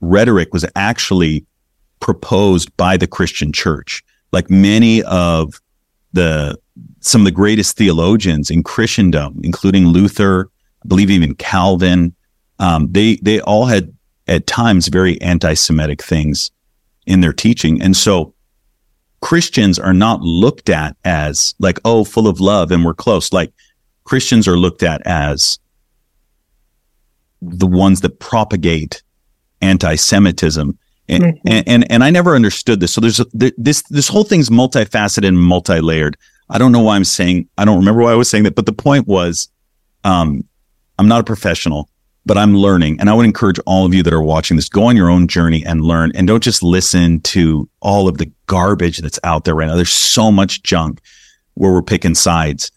[0.00, 1.46] rhetoric was actually
[2.00, 4.02] proposed by the Christian church.
[4.32, 5.60] Like many of
[6.12, 6.58] the
[7.00, 10.50] some of the greatest theologians in Christendom, including Luther,
[10.84, 12.14] I believe even Calvin,
[12.58, 13.93] um, they they all had
[14.26, 16.50] at times very anti-Semitic things
[17.06, 18.34] in their teaching, and so
[19.20, 23.32] Christians are not looked at as like oh full of love and we're close.
[23.32, 23.52] Like
[24.04, 25.58] Christians are looked at as
[27.40, 29.02] the ones that propagate
[29.62, 30.78] anti-Semitism.
[31.08, 31.48] And, mm-hmm.
[31.48, 32.92] and, and, and I never understood this.
[32.92, 36.16] So there's a, this, this whole thing's multifaceted and multi-layered.
[36.50, 38.66] I don't know why I'm saying, I don't remember why I was saying that, but
[38.66, 39.48] the point was,
[40.04, 40.44] um,
[40.98, 41.88] I'm not a professional,
[42.26, 42.98] but I'm learning.
[43.00, 45.28] And I would encourage all of you that are watching this, go on your own
[45.28, 49.54] journey and learn and don't just listen to all of the garbage that's out there
[49.54, 49.76] right now.
[49.76, 51.00] There's so much junk
[51.54, 52.70] where we're picking sides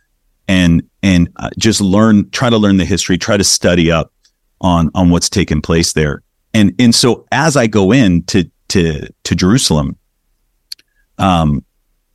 [0.47, 4.11] and, and uh, just learn, try to learn the history, try to study up
[4.61, 6.23] on, on what's taken place there.
[6.53, 9.97] And, and so as I go in to, to, to Jerusalem,
[11.17, 11.63] um,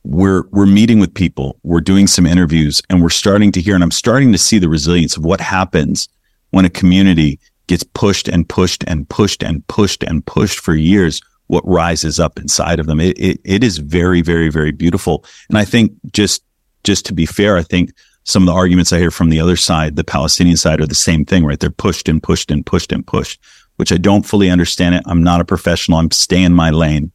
[0.05, 3.83] we're we're meeting with people, we're doing some interviews, and we're starting to hear, and
[3.83, 6.09] I'm starting to see the resilience of what happens
[6.53, 11.21] when a community gets pushed and pushed and pushed and pushed and pushed for years.
[11.47, 12.99] What rises up inside of them?
[12.99, 15.25] It, it, it is very, very, very beautiful.
[15.49, 16.43] And I think just
[16.83, 17.91] just to be fair, I think
[18.23, 20.95] some of the arguments I hear from the other side, the Palestinian side, are the
[20.95, 21.59] same thing, right?
[21.59, 23.39] They're pushed and pushed and pushed and pushed,
[23.77, 25.03] which I don't fully understand it.
[25.05, 25.99] I'm not a professional.
[25.99, 27.11] I'm staying my lane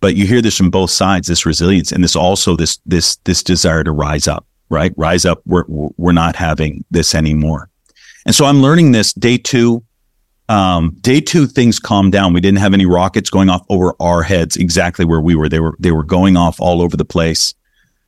[0.00, 3.42] but you hear this from both sides this resilience and this also this this this
[3.42, 7.68] desire to rise up right rise up we're we're not having this anymore
[8.28, 9.82] and so i'm learning this day two
[10.48, 12.32] um, day two things calmed down.
[12.32, 15.48] We didn't have any rockets going off over our heads exactly where we were.
[15.48, 17.54] They were they were going off all over the place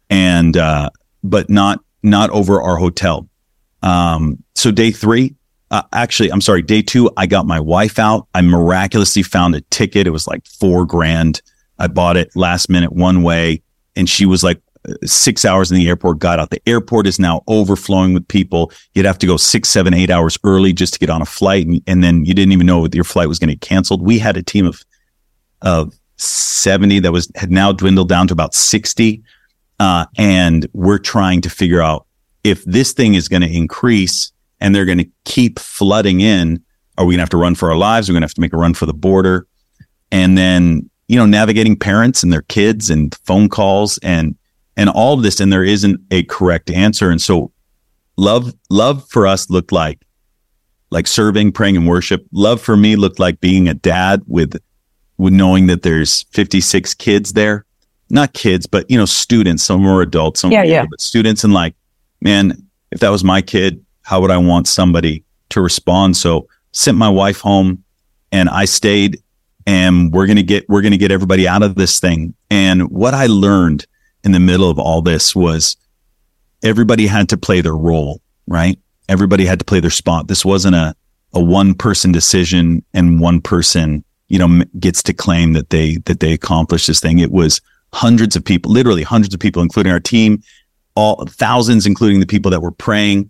[0.08, 0.90] and uh,
[1.22, 3.28] but not not over our hotel.
[3.82, 5.34] Um, so day three
[5.70, 8.26] uh, actually i'm sorry day two i got my wife out.
[8.34, 10.06] I miraculously found a ticket.
[10.06, 11.42] It was like four grand.
[11.78, 13.62] I bought it last minute one way
[13.96, 14.60] and she was like
[15.04, 16.50] six hours in the airport, got out.
[16.50, 18.72] The airport is now overflowing with people.
[18.94, 21.66] You'd have to go six, seven, eight hours early just to get on a flight.
[21.66, 24.02] And, and then you didn't even know that your flight was going to get canceled.
[24.02, 24.82] We had a team of,
[25.62, 29.22] of 70 that was, had now dwindled down to about 60.
[29.78, 32.06] Uh, and we're trying to figure out
[32.44, 36.62] if this thing is going to increase and they're going to keep flooding in.
[36.98, 38.08] Are we going to have to run for our lives?
[38.08, 39.46] We're going to have to make a run for the border.
[40.12, 44.36] And then you know, navigating parents and their kids and phone calls and,
[44.80, 45.40] and all of this.
[45.40, 47.10] And there isn't a correct answer.
[47.10, 47.52] And so
[48.16, 50.06] love, love for us looked like,
[50.90, 52.26] like serving, praying and worship.
[52.32, 54.56] Love for me looked like being a dad with,
[55.18, 57.66] with knowing that there's 56 kids there,
[58.08, 60.86] not kids, but you know, students, some more adults, some yeah, yeah.
[60.88, 61.74] but students and like,
[62.22, 66.16] man, if that was my kid, how would I want somebody to respond?
[66.16, 67.84] So sent my wife home
[68.32, 69.22] and I stayed
[69.66, 72.90] and we're going to get we're going to get everybody out of this thing and
[72.90, 73.86] what i learned
[74.24, 75.76] in the middle of all this was
[76.62, 78.78] everybody had to play their role right?
[79.08, 80.28] Everybody had to play their spot.
[80.28, 80.94] This wasn't a
[81.32, 86.20] a one person decision and one person you know gets to claim that they that
[86.20, 87.20] they accomplished this thing.
[87.20, 87.62] It was
[87.94, 90.40] hundreds of people literally hundreds of people including our team
[90.94, 93.28] all thousands including the people that were praying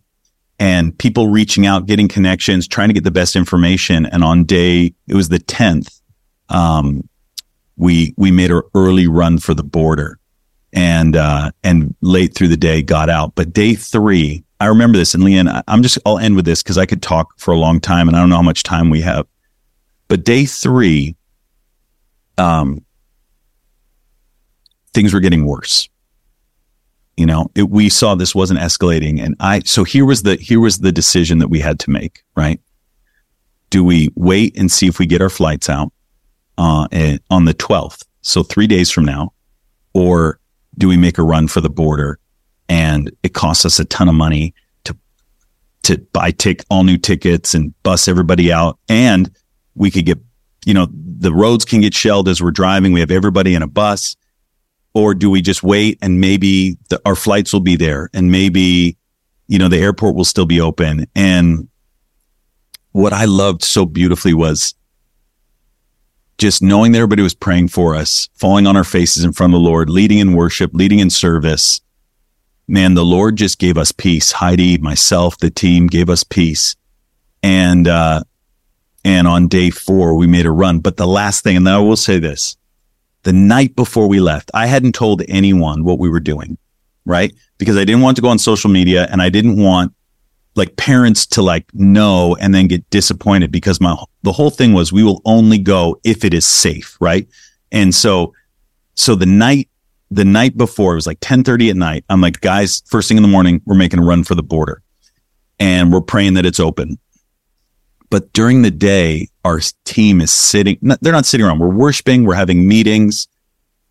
[0.58, 4.06] and people reaching out getting connections trying to get the best information.
[4.06, 6.00] And on day it was the 10th
[6.48, 7.08] um,
[7.76, 10.18] we we made an early run for the border,
[10.72, 13.34] and uh, and late through the day got out.
[13.34, 16.78] But day three, I remember this, and Leanne, I'm just I'll end with this because
[16.78, 19.00] I could talk for a long time, and I don't know how much time we
[19.00, 19.26] have.
[20.08, 21.16] But day three,
[22.38, 22.84] um,
[24.92, 25.88] things were getting worse.
[27.16, 30.60] You know, it, we saw this wasn't escalating, and I so here was the here
[30.60, 32.22] was the decision that we had to make.
[32.36, 32.60] Right?
[33.70, 35.92] Do we wait and see if we get our flights out?
[36.60, 39.32] uh, on the 12th, so three days from now,
[39.94, 40.39] or
[40.76, 42.18] do we make a run for the border?
[42.68, 44.54] And it costs us a ton of money
[44.84, 44.96] to
[45.84, 49.30] to buy tick all new tickets and bus everybody out, and
[49.74, 50.18] we could get
[50.64, 52.92] you know the roads can get shelled as we're driving.
[52.92, 54.16] We have everybody in a bus,
[54.94, 58.96] or do we just wait and maybe the, our flights will be there and maybe
[59.48, 61.06] you know the airport will still be open.
[61.14, 61.68] And
[62.92, 64.74] what I loved so beautifully was
[66.40, 69.60] just knowing that everybody was praying for us, falling on our faces in front of
[69.60, 71.82] the Lord, leading in worship, leading in service.
[72.66, 74.32] Man, the Lord just gave us peace.
[74.32, 76.76] Heidi, myself, the team gave us peace.
[77.42, 78.24] And, uh,
[79.04, 80.80] and on day four, we made a run.
[80.80, 82.56] But the last thing, and then I will say this,
[83.22, 86.56] the night before we left, I hadn't told anyone what we were doing,
[87.04, 87.34] right?
[87.58, 89.92] Because I didn't want to go on social media and I didn't want
[90.56, 94.92] like parents to like know and then get disappointed because my the whole thing was
[94.92, 97.28] we will only go if it is safe, right?
[97.72, 98.34] And so
[98.94, 99.68] so the night
[100.10, 102.04] the night before it was like 10 30 at night.
[102.08, 104.82] I'm like, guys, first thing in the morning, we're making a run for the border
[105.60, 106.98] and we're praying that it's open.
[108.10, 111.60] But during the day, our team is sitting, they're not sitting around.
[111.60, 113.28] We're worshiping, we're having meetings,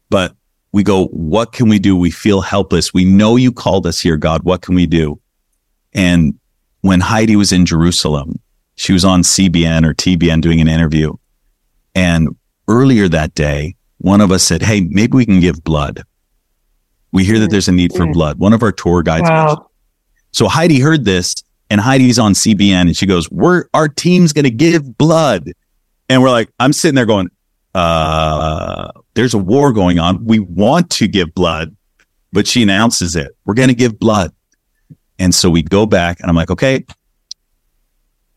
[0.10, 0.36] but
[0.74, 1.96] we go, what can we do?
[1.96, 2.94] We feel helpless.
[2.94, 4.44] We know you called us here, God.
[4.44, 5.22] What can we do?
[5.94, 6.38] And
[6.82, 8.40] when Heidi was in Jerusalem,
[8.76, 11.14] she was on CBN or TBN doing an interview.
[11.96, 12.30] And
[12.68, 16.04] earlier that day, one of us said, Hey, maybe we can give blood.
[17.12, 18.40] We hear that there's a need for blood.
[18.40, 19.30] One of our tour guides.
[19.30, 19.70] Wow.
[20.32, 21.34] So Heidi heard this
[21.70, 25.52] and Heidi's on CBN and she goes, We're our team's gonna give blood.
[26.08, 27.30] And we're like, I'm sitting there going,
[27.76, 30.26] uh, there's a war going on.
[30.26, 31.76] We want to give blood,
[32.32, 33.36] but she announces it.
[33.46, 34.32] We're gonna give blood.
[35.20, 36.86] And so we go back and I'm like, okay,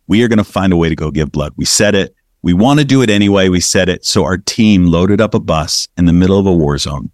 [0.09, 1.55] we are gonna find a way to go give blood.
[1.57, 2.15] We said it.
[2.43, 3.49] We want to do it anyway.
[3.49, 4.05] We said it.
[4.05, 7.13] So our team loaded up a bus in the middle of a war zone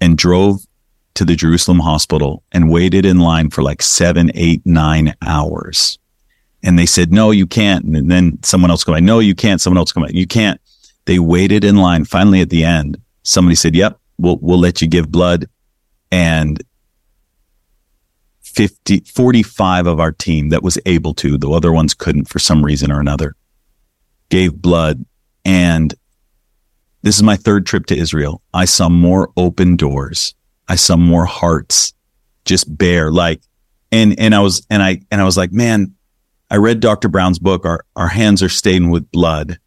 [0.00, 0.62] and drove
[1.14, 5.98] to the Jerusalem hospital and waited in line for like seven, eight, nine hours.
[6.62, 7.84] And they said, no, you can't.
[7.84, 9.60] And then someone else by, no, you can't.
[9.60, 10.60] Someone else come by, you can't.
[11.04, 12.04] They waited in line.
[12.04, 15.46] Finally, at the end, somebody said, yep, we'll, we'll let you give blood.
[16.10, 16.62] And
[18.54, 22.64] 50, 45 of our team that was able to, the other ones couldn't for some
[22.64, 23.34] reason or another,
[24.28, 25.04] gave blood.
[25.44, 25.94] And
[27.02, 28.42] this is my third trip to Israel.
[28.52, 30.34] I saw more open doors.
[30.68, 31.94] I saw more hearts
[32.44, 33.40] just bare like,
[33.92, 35.94] and, and I was, and I, and I was like, man,
[36.50, 37.08] I read Dr.
[37.08, 37.64] Brown's book.
[37.64, 39.58] Our, our hands are stained with blood.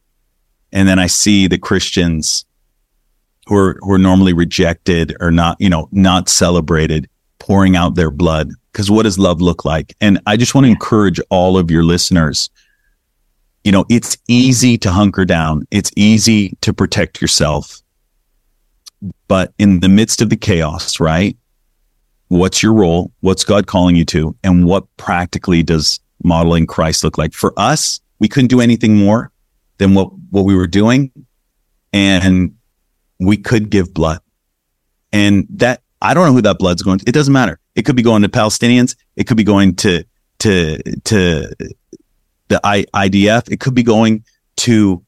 [0.71, 2.45] And then I see the Christians
[3.47, 8.11] who are, who are normally rejected or not, you know, not celebrated pouring out their
[8.11, 8.49] blood.
[8.73, 9.95] Cause what does love look like?
[10.01, 12.49] And I just want to encourage all of your listeners
[13.63, 15.65] you know, it's easy to hunker down.
[15.71, 17.81] It's easy to protect yourself.
[19.27, 21.37] But in the midst of the chaos, right?
[22.27, 23.11] What's your role?
[23.21, 24.35] What's God calling you to?
[24.43, 27.33] And what practically does modeling Christ look like?
[27.33, 29.31] For us, we couldn't do anything more
[29.77, 31.11] than what, what we were doing.
[31.91, 32.55] And
[33.19, 34.19] we could give blood.
[35.11, 37.05] And that, I don't know who that blood's going to.
[37.07, 37.59] It doesn't matter.
[37.75, 38.95] It could be going to Palestinians.
[39.15, 40.03] It could be going to,
[40.39, 41.55] to, to
[42.49, 43.49] the I, IDF.
[43.49, 44.25] It could be going
[44.57, 45.03] to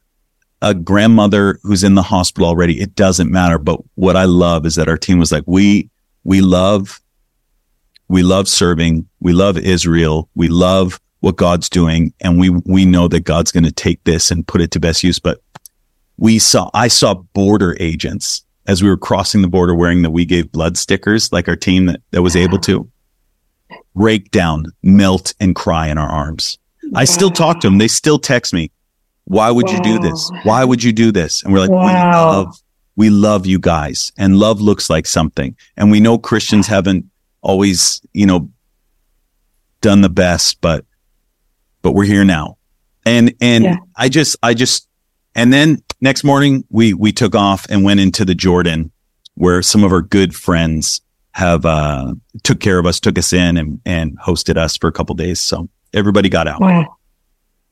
[0.61, 2.79] a grandmother who's in the hospital already.
[2.79, 3.59] It doesn't matter.
[3.59, 5.89] But what I love is that our team was like, we,
[6.23, 7.01] we love,
[8.07, 9.07] we love serving.
[9.19, 10.29] We love Israel.
[10.33, 12.13] We love what God's doing.
[12.21, 15.03] And we, we know that God's going to take this and put it to best
[15.03, 15.19] use.
[15.19, 15.41] But
[16.17, 20.25] we saw, I saw border agents as we were crossing the border wearing the We
[20.25, 22.89] Gave Blood stickers, like our team that, that was able to
[23.93, 26.57] break down, melt and cry in our arms.
[26.93, 27.77] I still talk to them.
[27.77, 28.71] They still text me.
[29.25, 29.73] Why would wow.
[29.73, 30.31] you do this?
[30.43, 31.43] Why would you do this?
[31.43, 31.81] And we're like, wow.
[31.81, 32.61] we love,
[32.95, 34.11] we love you guys.
[34.17, 35.55] And love looks like something.
[35.77, 37.05] And we know Christians haven't
[37.41, 38.49] always, you know,
[39.81, 40.85] done the best, but,
[41.81, 42.57] but we're here now.
[43.05, 43.75] And, and yeah.
[43.95, 44.87] I just, I just,
[45.35, 48.91] and then next morning we, we took off and went into the Jordan
[49.35, 53.57] where some of our good friends have, uh, took care of us, took us in
[53.57, 55.39] and, and hosted us for a couple days.
[55.39, 56.61] So everybody got out.
[56.61, 56.97] Wow.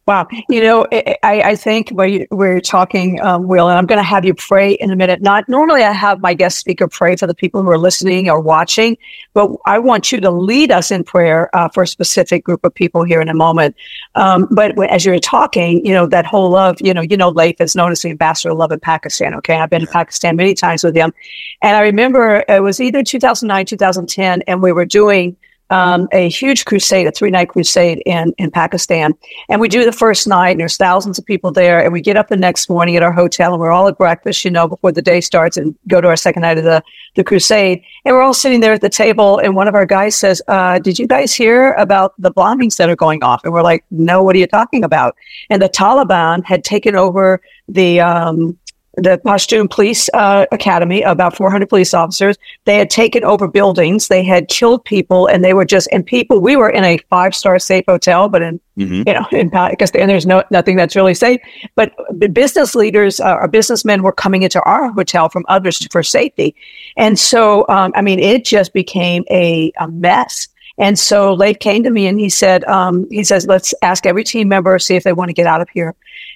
[0.06, 0.28] Wow.
[0.50, 4.26] You know, I, I think we, we're talking, um, Will, and I'm going to have
[4.26, 5.22] you pray in a minute.
[5.22, 8.42] Not normally I have my guest speaker pray for the people who are listening or
[8.42, 8.98] watching,
[9.34, 12.74] but I want you to lead us in prayer uh, for a specific group of
[12.74, 13.78] people here in a moment.
[14.16, 17.62] Um, but as you're talking, you know, that whole love, you know, you know, Leif
[17.62, 19.34] is known as the ambassador of love in Pakistan.
[19.36, 19.56] Okay.
[19.56, 19.88] I've been yeah.
[19.88, 21.14] to Pakistan many times with him.
[21.62, 25.38] And I remember it was either 2009, 2010, and we were doing
[25.74, 29.16] um, a huge crusade, a three night crusade in, in Pakistan.
[29.50, 31.84] And we do the first night, and there's thousands of people there.
[31.84, 34.46] And we get up the next morning at our hotel, and we're all at breakfast,
[34.46, 36.84] you know, before the day starts, and go to our second night of the,
[37.16, 37.82] the crusade.
[38.06, 40.78] And we're all sitting there at the table, and one of our guys says, uh,
[40.78, 43.42] Did you guys hear about the bombings that are going off?
[43.44, 45.16] And we're like, No, what are you talking about?
[45.50, 48.60] And the Taliban had taken over the um,
[48.96, 52.38] the Pashtun Police uh, Academy, about 400 police officers.
[52.66, 54.08] They had taken over buildings.
[54.08, 56.40] They had killed people, and they were just and people.
[56.40, 59.04] We were in a five star safe hotel, but in mm-hmm.
[59.08, 61.42] you know in Pakistan, there's no nothing that's really safe.
[61.76, 61.94] But
[62.34, 66.56] business leaders uh, or businessmen were coming into our hotel from others for safety,
[66.96, 70.48] and so um, I mean, it just became a, a mess.
[70.78, 74.24] And so Leif came to me and he said, um, he says, let's ask every
[74.24, 75.94] team member, see if they want to get out of here.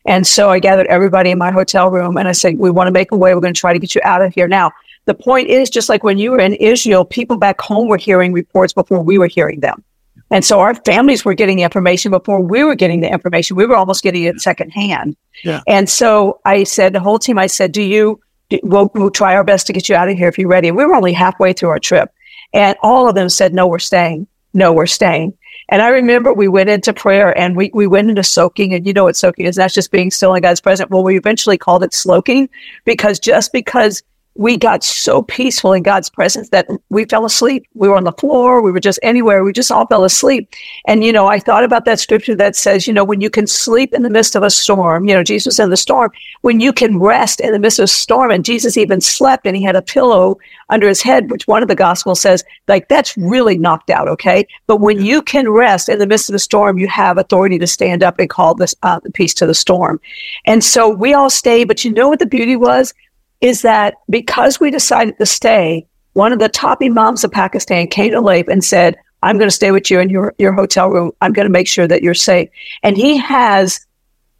[0.07, 2.91] And so I gathered everybody in my hotel room and I said, we want to
[2.91, 3.35] make a way.
[3.35, 4.47] We're going to try to get you out of here.
[4.47, 4.71] Now,
[5.05, 8.33] the point is just like when you were in Israel, people back home were hearing
[8.33, 9.83] reports before we were hearing them.
[10.31, 13.55] And so our families were getting the information before we were getting the information.
[13.55, 15.15] We were almost getting it secondhand.
[15.43, 15.61] Yeah.
[15.67, 19.35] And so I said, the whole team, I said, do you, do, we'll, we'll try
[19.35, 20.67] our best to get you out of here if you're ready.
[20.67, 22.11] And we were only halfway through our trip.
[22.53, 24.27] And all of them said, no, we're staying.
[24.53, 25.36] No, we're staying.
[25.69, 28.93] And I remember we went into prayer and we, we went into soaking and you
[28.93, 29.57] know what soaking is.
[29.57, 30.89] That's just being still in God's presence.
[30.89, 32.49] Well, we eventually called it sloking
[32.85, 34.01] because just because
[34.37, 37.65] we got so peaceful in God's presence that we fell asleep.
[37.73, 38.61] We were on the floor.
[38.61, 39.43] We were just anywhere.
[39.43, 40.53] We just all fell asleep.
[40.85, 43.47] And, you know, I thought about that scripture that says, you know, when you can
[43.47, 46.11] sleep in the midst of a storm, you know, Jesus in the storm,
[46.41, 49.57] when you can rest in the midst of a storm, and Jesus even slept and
[49.57, 50.37] he had a pillow
[50.69, 54.07] under his head, which one of the gospels says, like, that's really knocked out.
[54.07, 54.47] Okay.
[54.67, 57.67] But when you can rest in the midst of the storm, you have authority to
[57.67, 59.99] stand up and call this, uh, the peace to the storm.
[60.45, 61.67] And so we all stayed.
[61.67, 62.93] But you know what the beauty was?
[63.41, 68.11] Is that because we decided to stay, one of the top imams of Pakistan came
[68.11, 71.11] to Leif and said, I'm going to stay with you in your, your hotel room.
[71.21, 72.49] I'm going to make sure that you're safe.
[72.83, 73.85] And he has,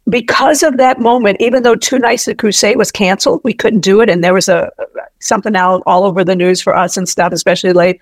[0.08, 4.00] because of that moment, even though two nights of crusade was canceled, we couldn't do
[4.00, 4.08] it.
[4.08, 4.70] And there was a
[5.20, 8.00] something out all over the news for us and stuff, especially Leif.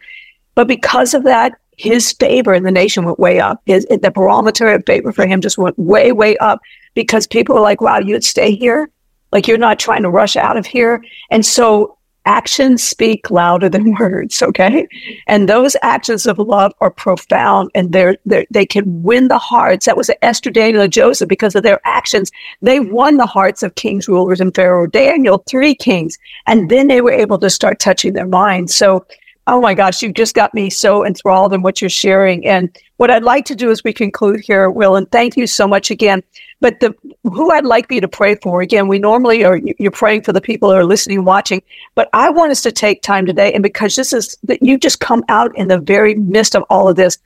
[0.54, 3.60] But because of that, his favor in the nation went way up.
[3.66, 6.60] His, the barometer of favor for him just went way, way up
[6.94, 8.88] because people were like, wow, you'd stay here?
[9.36, 11.04] Like you're not trying to rush out of here.
[11.30, 14.40] And so actions speak louder than words.
[14.40, 14.88] Okay.
[15.26, 19.84] And those actions of love are profound and they're, they're, they can win the hearts.
[19.84, 22.32] That was Esther, Daniel, and Joseph because of their actions.
[22.62, 26.16] They won the hearts of kings, rulers, and Pharaoh, Daniel, three kings.
[26.46, 28.74] And then they were able to start touching their minds.
[28.74, 29.04] So,
[29.46, 32.44] oh my gosh, you've just got me so enthralled in what you're sharing.
[32.46, 35.68] And what I'd like to do as we conclude here, Will, and thank you so
[35.68, 36.22] much again.
[36.60, 40.22] But the who I'd like you to pray for again, we normally are you're praying
[40.22, 41.62] for the people who are listening, watching,
[41.94, 45.00] but I want us to take time today, and because this is that you just
[45.00, 47.18] come out in the very midst of all of this,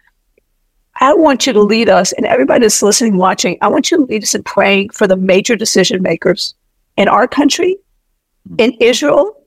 [0.96, 4.04] I want you to lead us, and everybody that's listening, watching, I want you to
[4.04, 6.54] lead us in praying for the major decision makers
[6.96, 7.78] in our country,
[8.58, 9.39] in Israel,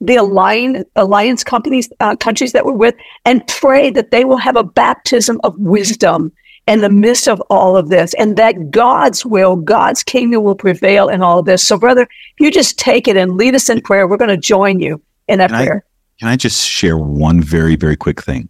[0.00, 2.94] the alliance, alliance companies, uh, countries that we're with,
[3.24, 6.32] and pray that they will have a baptism of wisdom
[6.66, 11.08] in the midst of all of this and that God's will, God's kingdom will prevail
[11.08, 11.64] in all of this.
[11.64, 12.06] So, brother,
[12.38, 14.06] you just take it and lead us in prayer.
[14.06, 15.84] We're going to join you in that can prayer.
[15.84, 18.48] I, can I just share one very, very quick thing?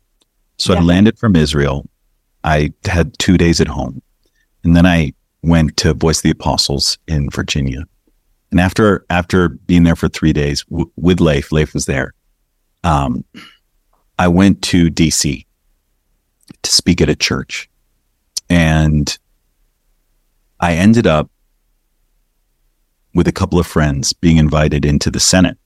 [0.59, 0.81] So yeah.
[0.81, 1.89] I landed from Israel.
[2.45, 4.03] I had two days at home
[4.65, 7.85] and then I went to Voice of the Apostles in Virginia.
[8.51, 12.15] And after, after being there for three days w- with Leif, Leif was there.
[12.83, 13.25] Um,
[14.19, 15.47] I went to DC
[16.63, 17.71] to speak at a church
[18.49, 19.17] and
[20.59, 21.31] I ended up
[23.15, 25.57] with a couple of friends being invited into the Senate.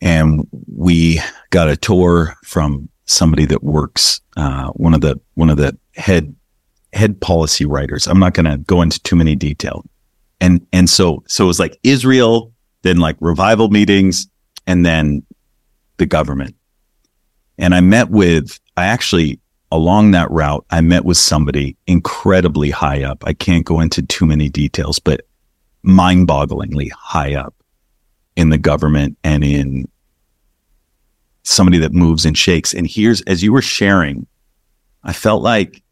[0.00, 1.20] And we
[1.50, 6.34] got a tour from somebody that works, uh, one of the, one of the head,
[6.92, 8.06] head policy writers.
[8.06, 9.84] I'm not going to go into too many detail.
[10.42, 14.28] And, and so, so it was like Israel, then like revival meetings,
[14.66, 15.24] and then
[15.96, 16.54] the government.
[17.56, 19.40] And I met with, I actually
[19.72, 23.24] along that route, I met with somebody incredibly high up.
[23.26, 25.22] I can't go into too many details, but
[25.82, 27.54] mind bogglingly high up
[28.36, 29.88] in the government and in
[31.42, 32.74] somebody that moves and shakes.
[32.74, 34.26] And here's, as you were sharing,
[35.04, 35.82] I felt like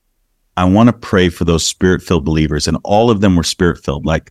[0.59, 3.83] I want to pray for those spirit filled believers and all of them were spirit
[3.83, 4.31] filled, like,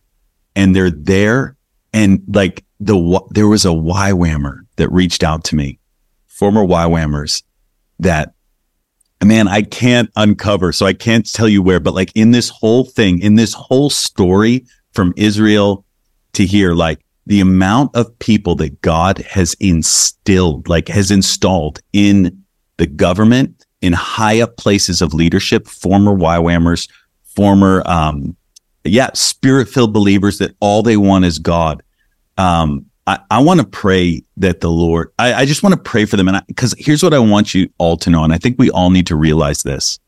[0.60, 1.56] and they're there.
[1.92, 5.78] And like the, there was a YWAMer that reached out to me,
[6.26, 7.42] former YWAMers
[7.98, 8.34] that
[9.24, 10.72] man, I can't uncover.
[10.72, 13.90] So I can't tell you where, but like in this whole thing, in this whole
[13.90, 15.84] story from Israel
[16.34, 22.44] to here, like the amount of people that God has instilled, like has installed in
[22.76, 26.88] the government, in high up places of leadership, former YWAMers,
[27.24, 28.36] former, um,
[28.84, 31.82] yeah, spirit filled believers that all they want is God.
[32.38, 36.04] Um, I, I want to pray that the Lord, I, I just want to pray
[36.04, 36.28] for them.
[36.28, 38.24] And because here's what I want you all to know.
[38.24, 39.98] And I think we all need to realize this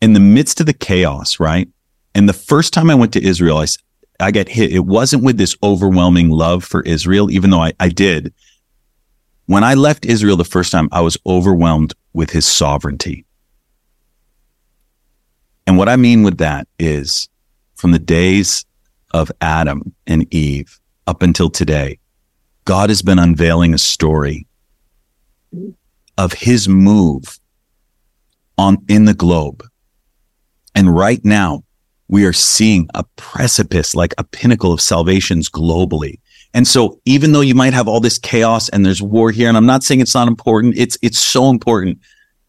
[0.00, 1.68] in the midst of the chaos, right?
[2.14, 3.66] And the first time I went to Israel, I,
[4.20, 4.72] I got hit.
[4.72, 8.32] It wasn't with this overwhelming love for Israel, even though I, I did.
[9.46, 13.24] When I left Israel the first time, I was overwhelmed with his sovereignty.
[15.66, 17.28] And what I mean with that is
[17.84, 18.64] from the days
[19.12, 21.98] of Adam and Eve up until today,
[22.64, 24.46] God has been unveiling a story
[26.16, 27.38] of his move
[28.56, 29.64] on in the globe.
[30.74, 31.62] And right now
[32.08, 36.20] we are seeing a precipice, like a pinnacle of salvations globally.
[36.54, 39.58] And so even though you might have all this chaos and there's war here, and
[39.58, 41.98] I'm not saying it's not important, it's, it's so important.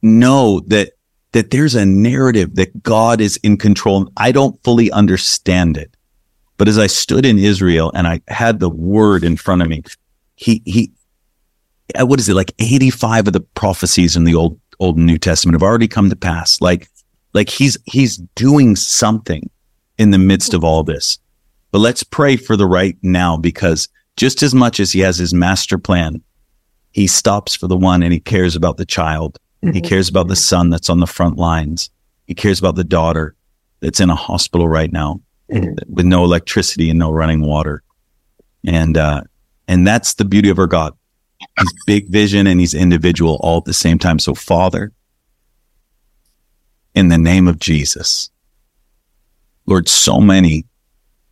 [0.02, 0.94] Know that
[1.36, 4.10] that there's a narrative that God is in control.
[4.16, 5.94] I don't fully understand it.
[6.56, 9.84] But as I stood in Israel and I had the word in front of me,
[10.38, 10.94] he, he,
[12.00, 12.36] uh, what is it?
[12.36, 16.16] Like 85 of the prophecies in the old, old new testament have already come to
[16.16, 16.62] pass.
[16.62, 16.88] Like,
[17.34, 19.50] like he's, he's doing something
[19.98, 21.20] in the midst of all this.
[21.74, 25.34] But let's pray for the right now because just as much as he has his
[25.34, 26.24] master plan,
[26.92, 29.38] he stops for the one and he cares about the child.
[29.66, 29.74] Mm-hmm.
[29.74, 31.90] He cares about the son that's on the front lines.
[32.28, 33.36] He cares about the daughter
[33.80, 35.74] that's in a hospital right now mm-hmm.
[35.92, 37.82] with no electricity and no running water.
[38.66, 39.22] And, uh,
[39.68, 40.94] and that's the beauty of our God.
[41.40, 44.20] He's big vision and he's individual all at the same time.
[44.20, 44.92] So Father,
[46.94, 48.30] in the name of Jesus,
[49.66, 50.66] Lord, so many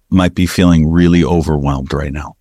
[0.10, 2.36] might be feeling really overwhelmed right now.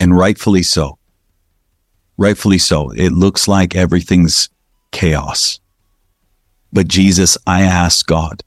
[0.00, 0.98] And rightfully so.
[2.16, 2.90] Rightfully so.
[2.90, 4.48] It looks like everything's
[4.90, 5.60] chaos.
[6.72, 8.42] But Jesus, I ask God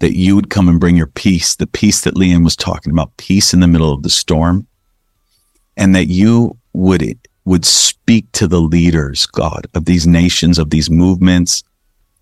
[0.00, 3.16] that you would come and bring your peace, the peace that Leanne was talking about,
[3.16, 4.66] peace in the middle of the storm,
[5.76, 10.90] and that you would would speak to the leaders, God, of these nations, of these
[10.90, 11.62] movements,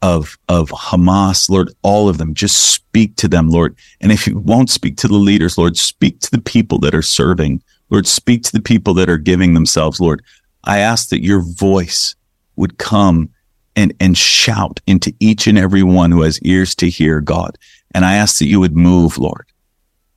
[0.03, 2.35] of of Hamas, Lord, all of them.
[2.35, 3.77] Just speak to them, Lord.
[4.01, 7.03] And if you won't speak to the leaders, Lord, speak to the people that are
[7.03, 7.63] serving.
[7.91, 10.23] Lord, speak to the people that are giving themselves, Lord.
[10.65, 12.15] I ask that your voice
[12.57, 13.31] would come
[13.77, 17.57] and and shout into each and every one who has ears to hear, God.
[17.95, 19.47] And I ask that you would move, Lord.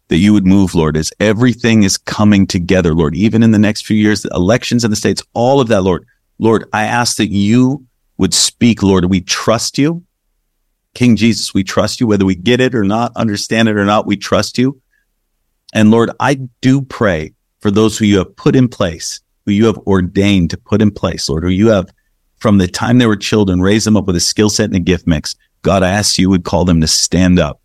[0.10, 3.86] That you would move, Lord, as everything is coming together, Lord, even in the next
[3.86, 6.06] few years, the elections in the states, all of that, Lord.
[6.40, 7.86] Lord, I ask that you
[8.18, 9.06] would speak, Lord.
[9.06, 10.04] We trust you.
[10.94, 14.06] King Jesus, we trust you, whether we get it or not, understand it or not,
[14.06, 14.80] we trust you.
[15.74, 19.66] And Lord, I do pray for those who you have put in place, who you
[19.66, 21.90] have ordained to put in place, Lord, who you have
[22.38, 24.80] from the time they were children, raised them up with a skill set and a
[24.80, 25.36] gift mix.
[25.62, 27.62] God, I ask you would call them to stand up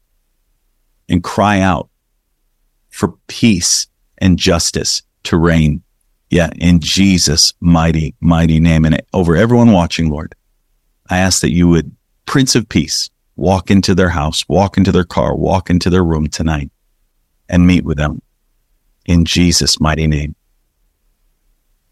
[1.09, 1.89] and cry out
[2.91, 3.87] for peace
[4.19, 5.83] and justice to reign.
[6.31, 8.85] Yeah, in Jesus' mighty, mighty name.
[8.85, 10.35] And over everyone watching, Lord,
[11.11, 11.95] I ask that you would,
[12.27, 16.29] Prince of Peace, walk into their house, walk into their car, walk into their room
[16.29, 16.71] tonight
[17.49, 18.21] and meet with them
[19.07, 20.35] in Jesus' mighty name.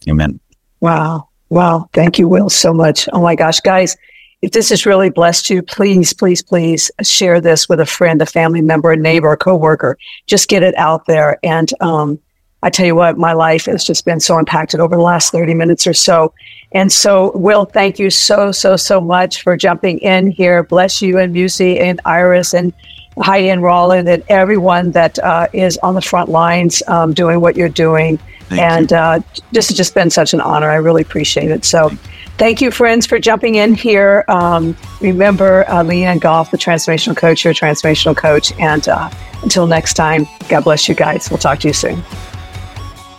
[0.08, 0.40] Amen.
[0.80, 1.28] Wow.
[1.48, 1.88] Wow.
[1.92, 3.08] Thank you, Will, so much.
[3.12, 3.96] Oh my gosh, guys,
[4.42, 8.26] if this has really blessed you, please, please, please share this with a friend, a
[8.26, 9.96] family member, a neighbor, a coworker.
[10.26, 11.38] Just get it out there.
[11.42, 12.18] And um,
[12.62, 15.54] I tell you what, my life has just been so impacted over the last 30
[15.54, 16.34] minutes or so.
[16.72, 20.62] And so, Will, thank you so, so, so much for jumping in here.
[20.62, 22.72] Bless you and Musi and Iris and
[23.18, 27.56] Heidi and Roland and everyone that uh, is on the front lines um, doing what
[27.56, 28.18] you're doing.
[28.48, 29.20] Thank and uh,
[29.52, 30.70] this has just been such an honor.
[30.70, 31.64] I really appreciate it.
[31.64, 31.90] So,
[32.38, 34.24] thank you, friends, for jumping in here.
[34.28, 38.52] Um, remember, uh, Leanne Goff, the transformational coach, your transformational coach.
[38.60, 39.10] And uh,
[39.42, 41.28] until next time, God bless you guys.
[41.28, 41.96] We'll talk to you soon.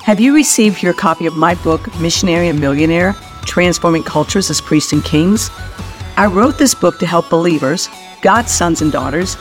[0.04, 3.14] Have you received your copy of my book, Missionary and Millionaire
[3.46, 5.50] Transforming Cultures as Priests and Kings?
[6.16, 7.90] I wrote this book to help believers,
[8.22, 9.36] God's sons and daughters,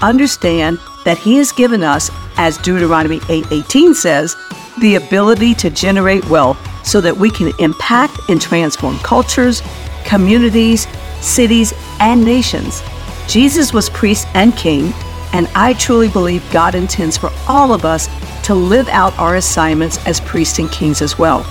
[0.00, 4.36] understand that He has given us, as Deuteronomy 8:18 says,
[4.82, 9.62] the ability to generate wealth so that we can impact and transform cultures,
[10.04, 10.86] communities,
[11.20, 12.82] cities, and nations.
[13.28, 14.92] Jesus was priest and king,
[15.32, 18.08] and I truly believe God intends for all of us
[18.44, 21.46] to live out our assignments as priests and kings as well.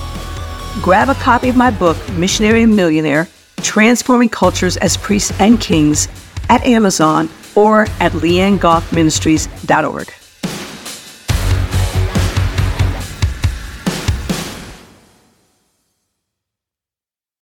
[0.82, 6.08] Grab a copy of my book, Missionary and Millionaire Transforming Cultures as Priests and Kings,
[6.48, 10.21] at Amazon or at leannegoffministries.org.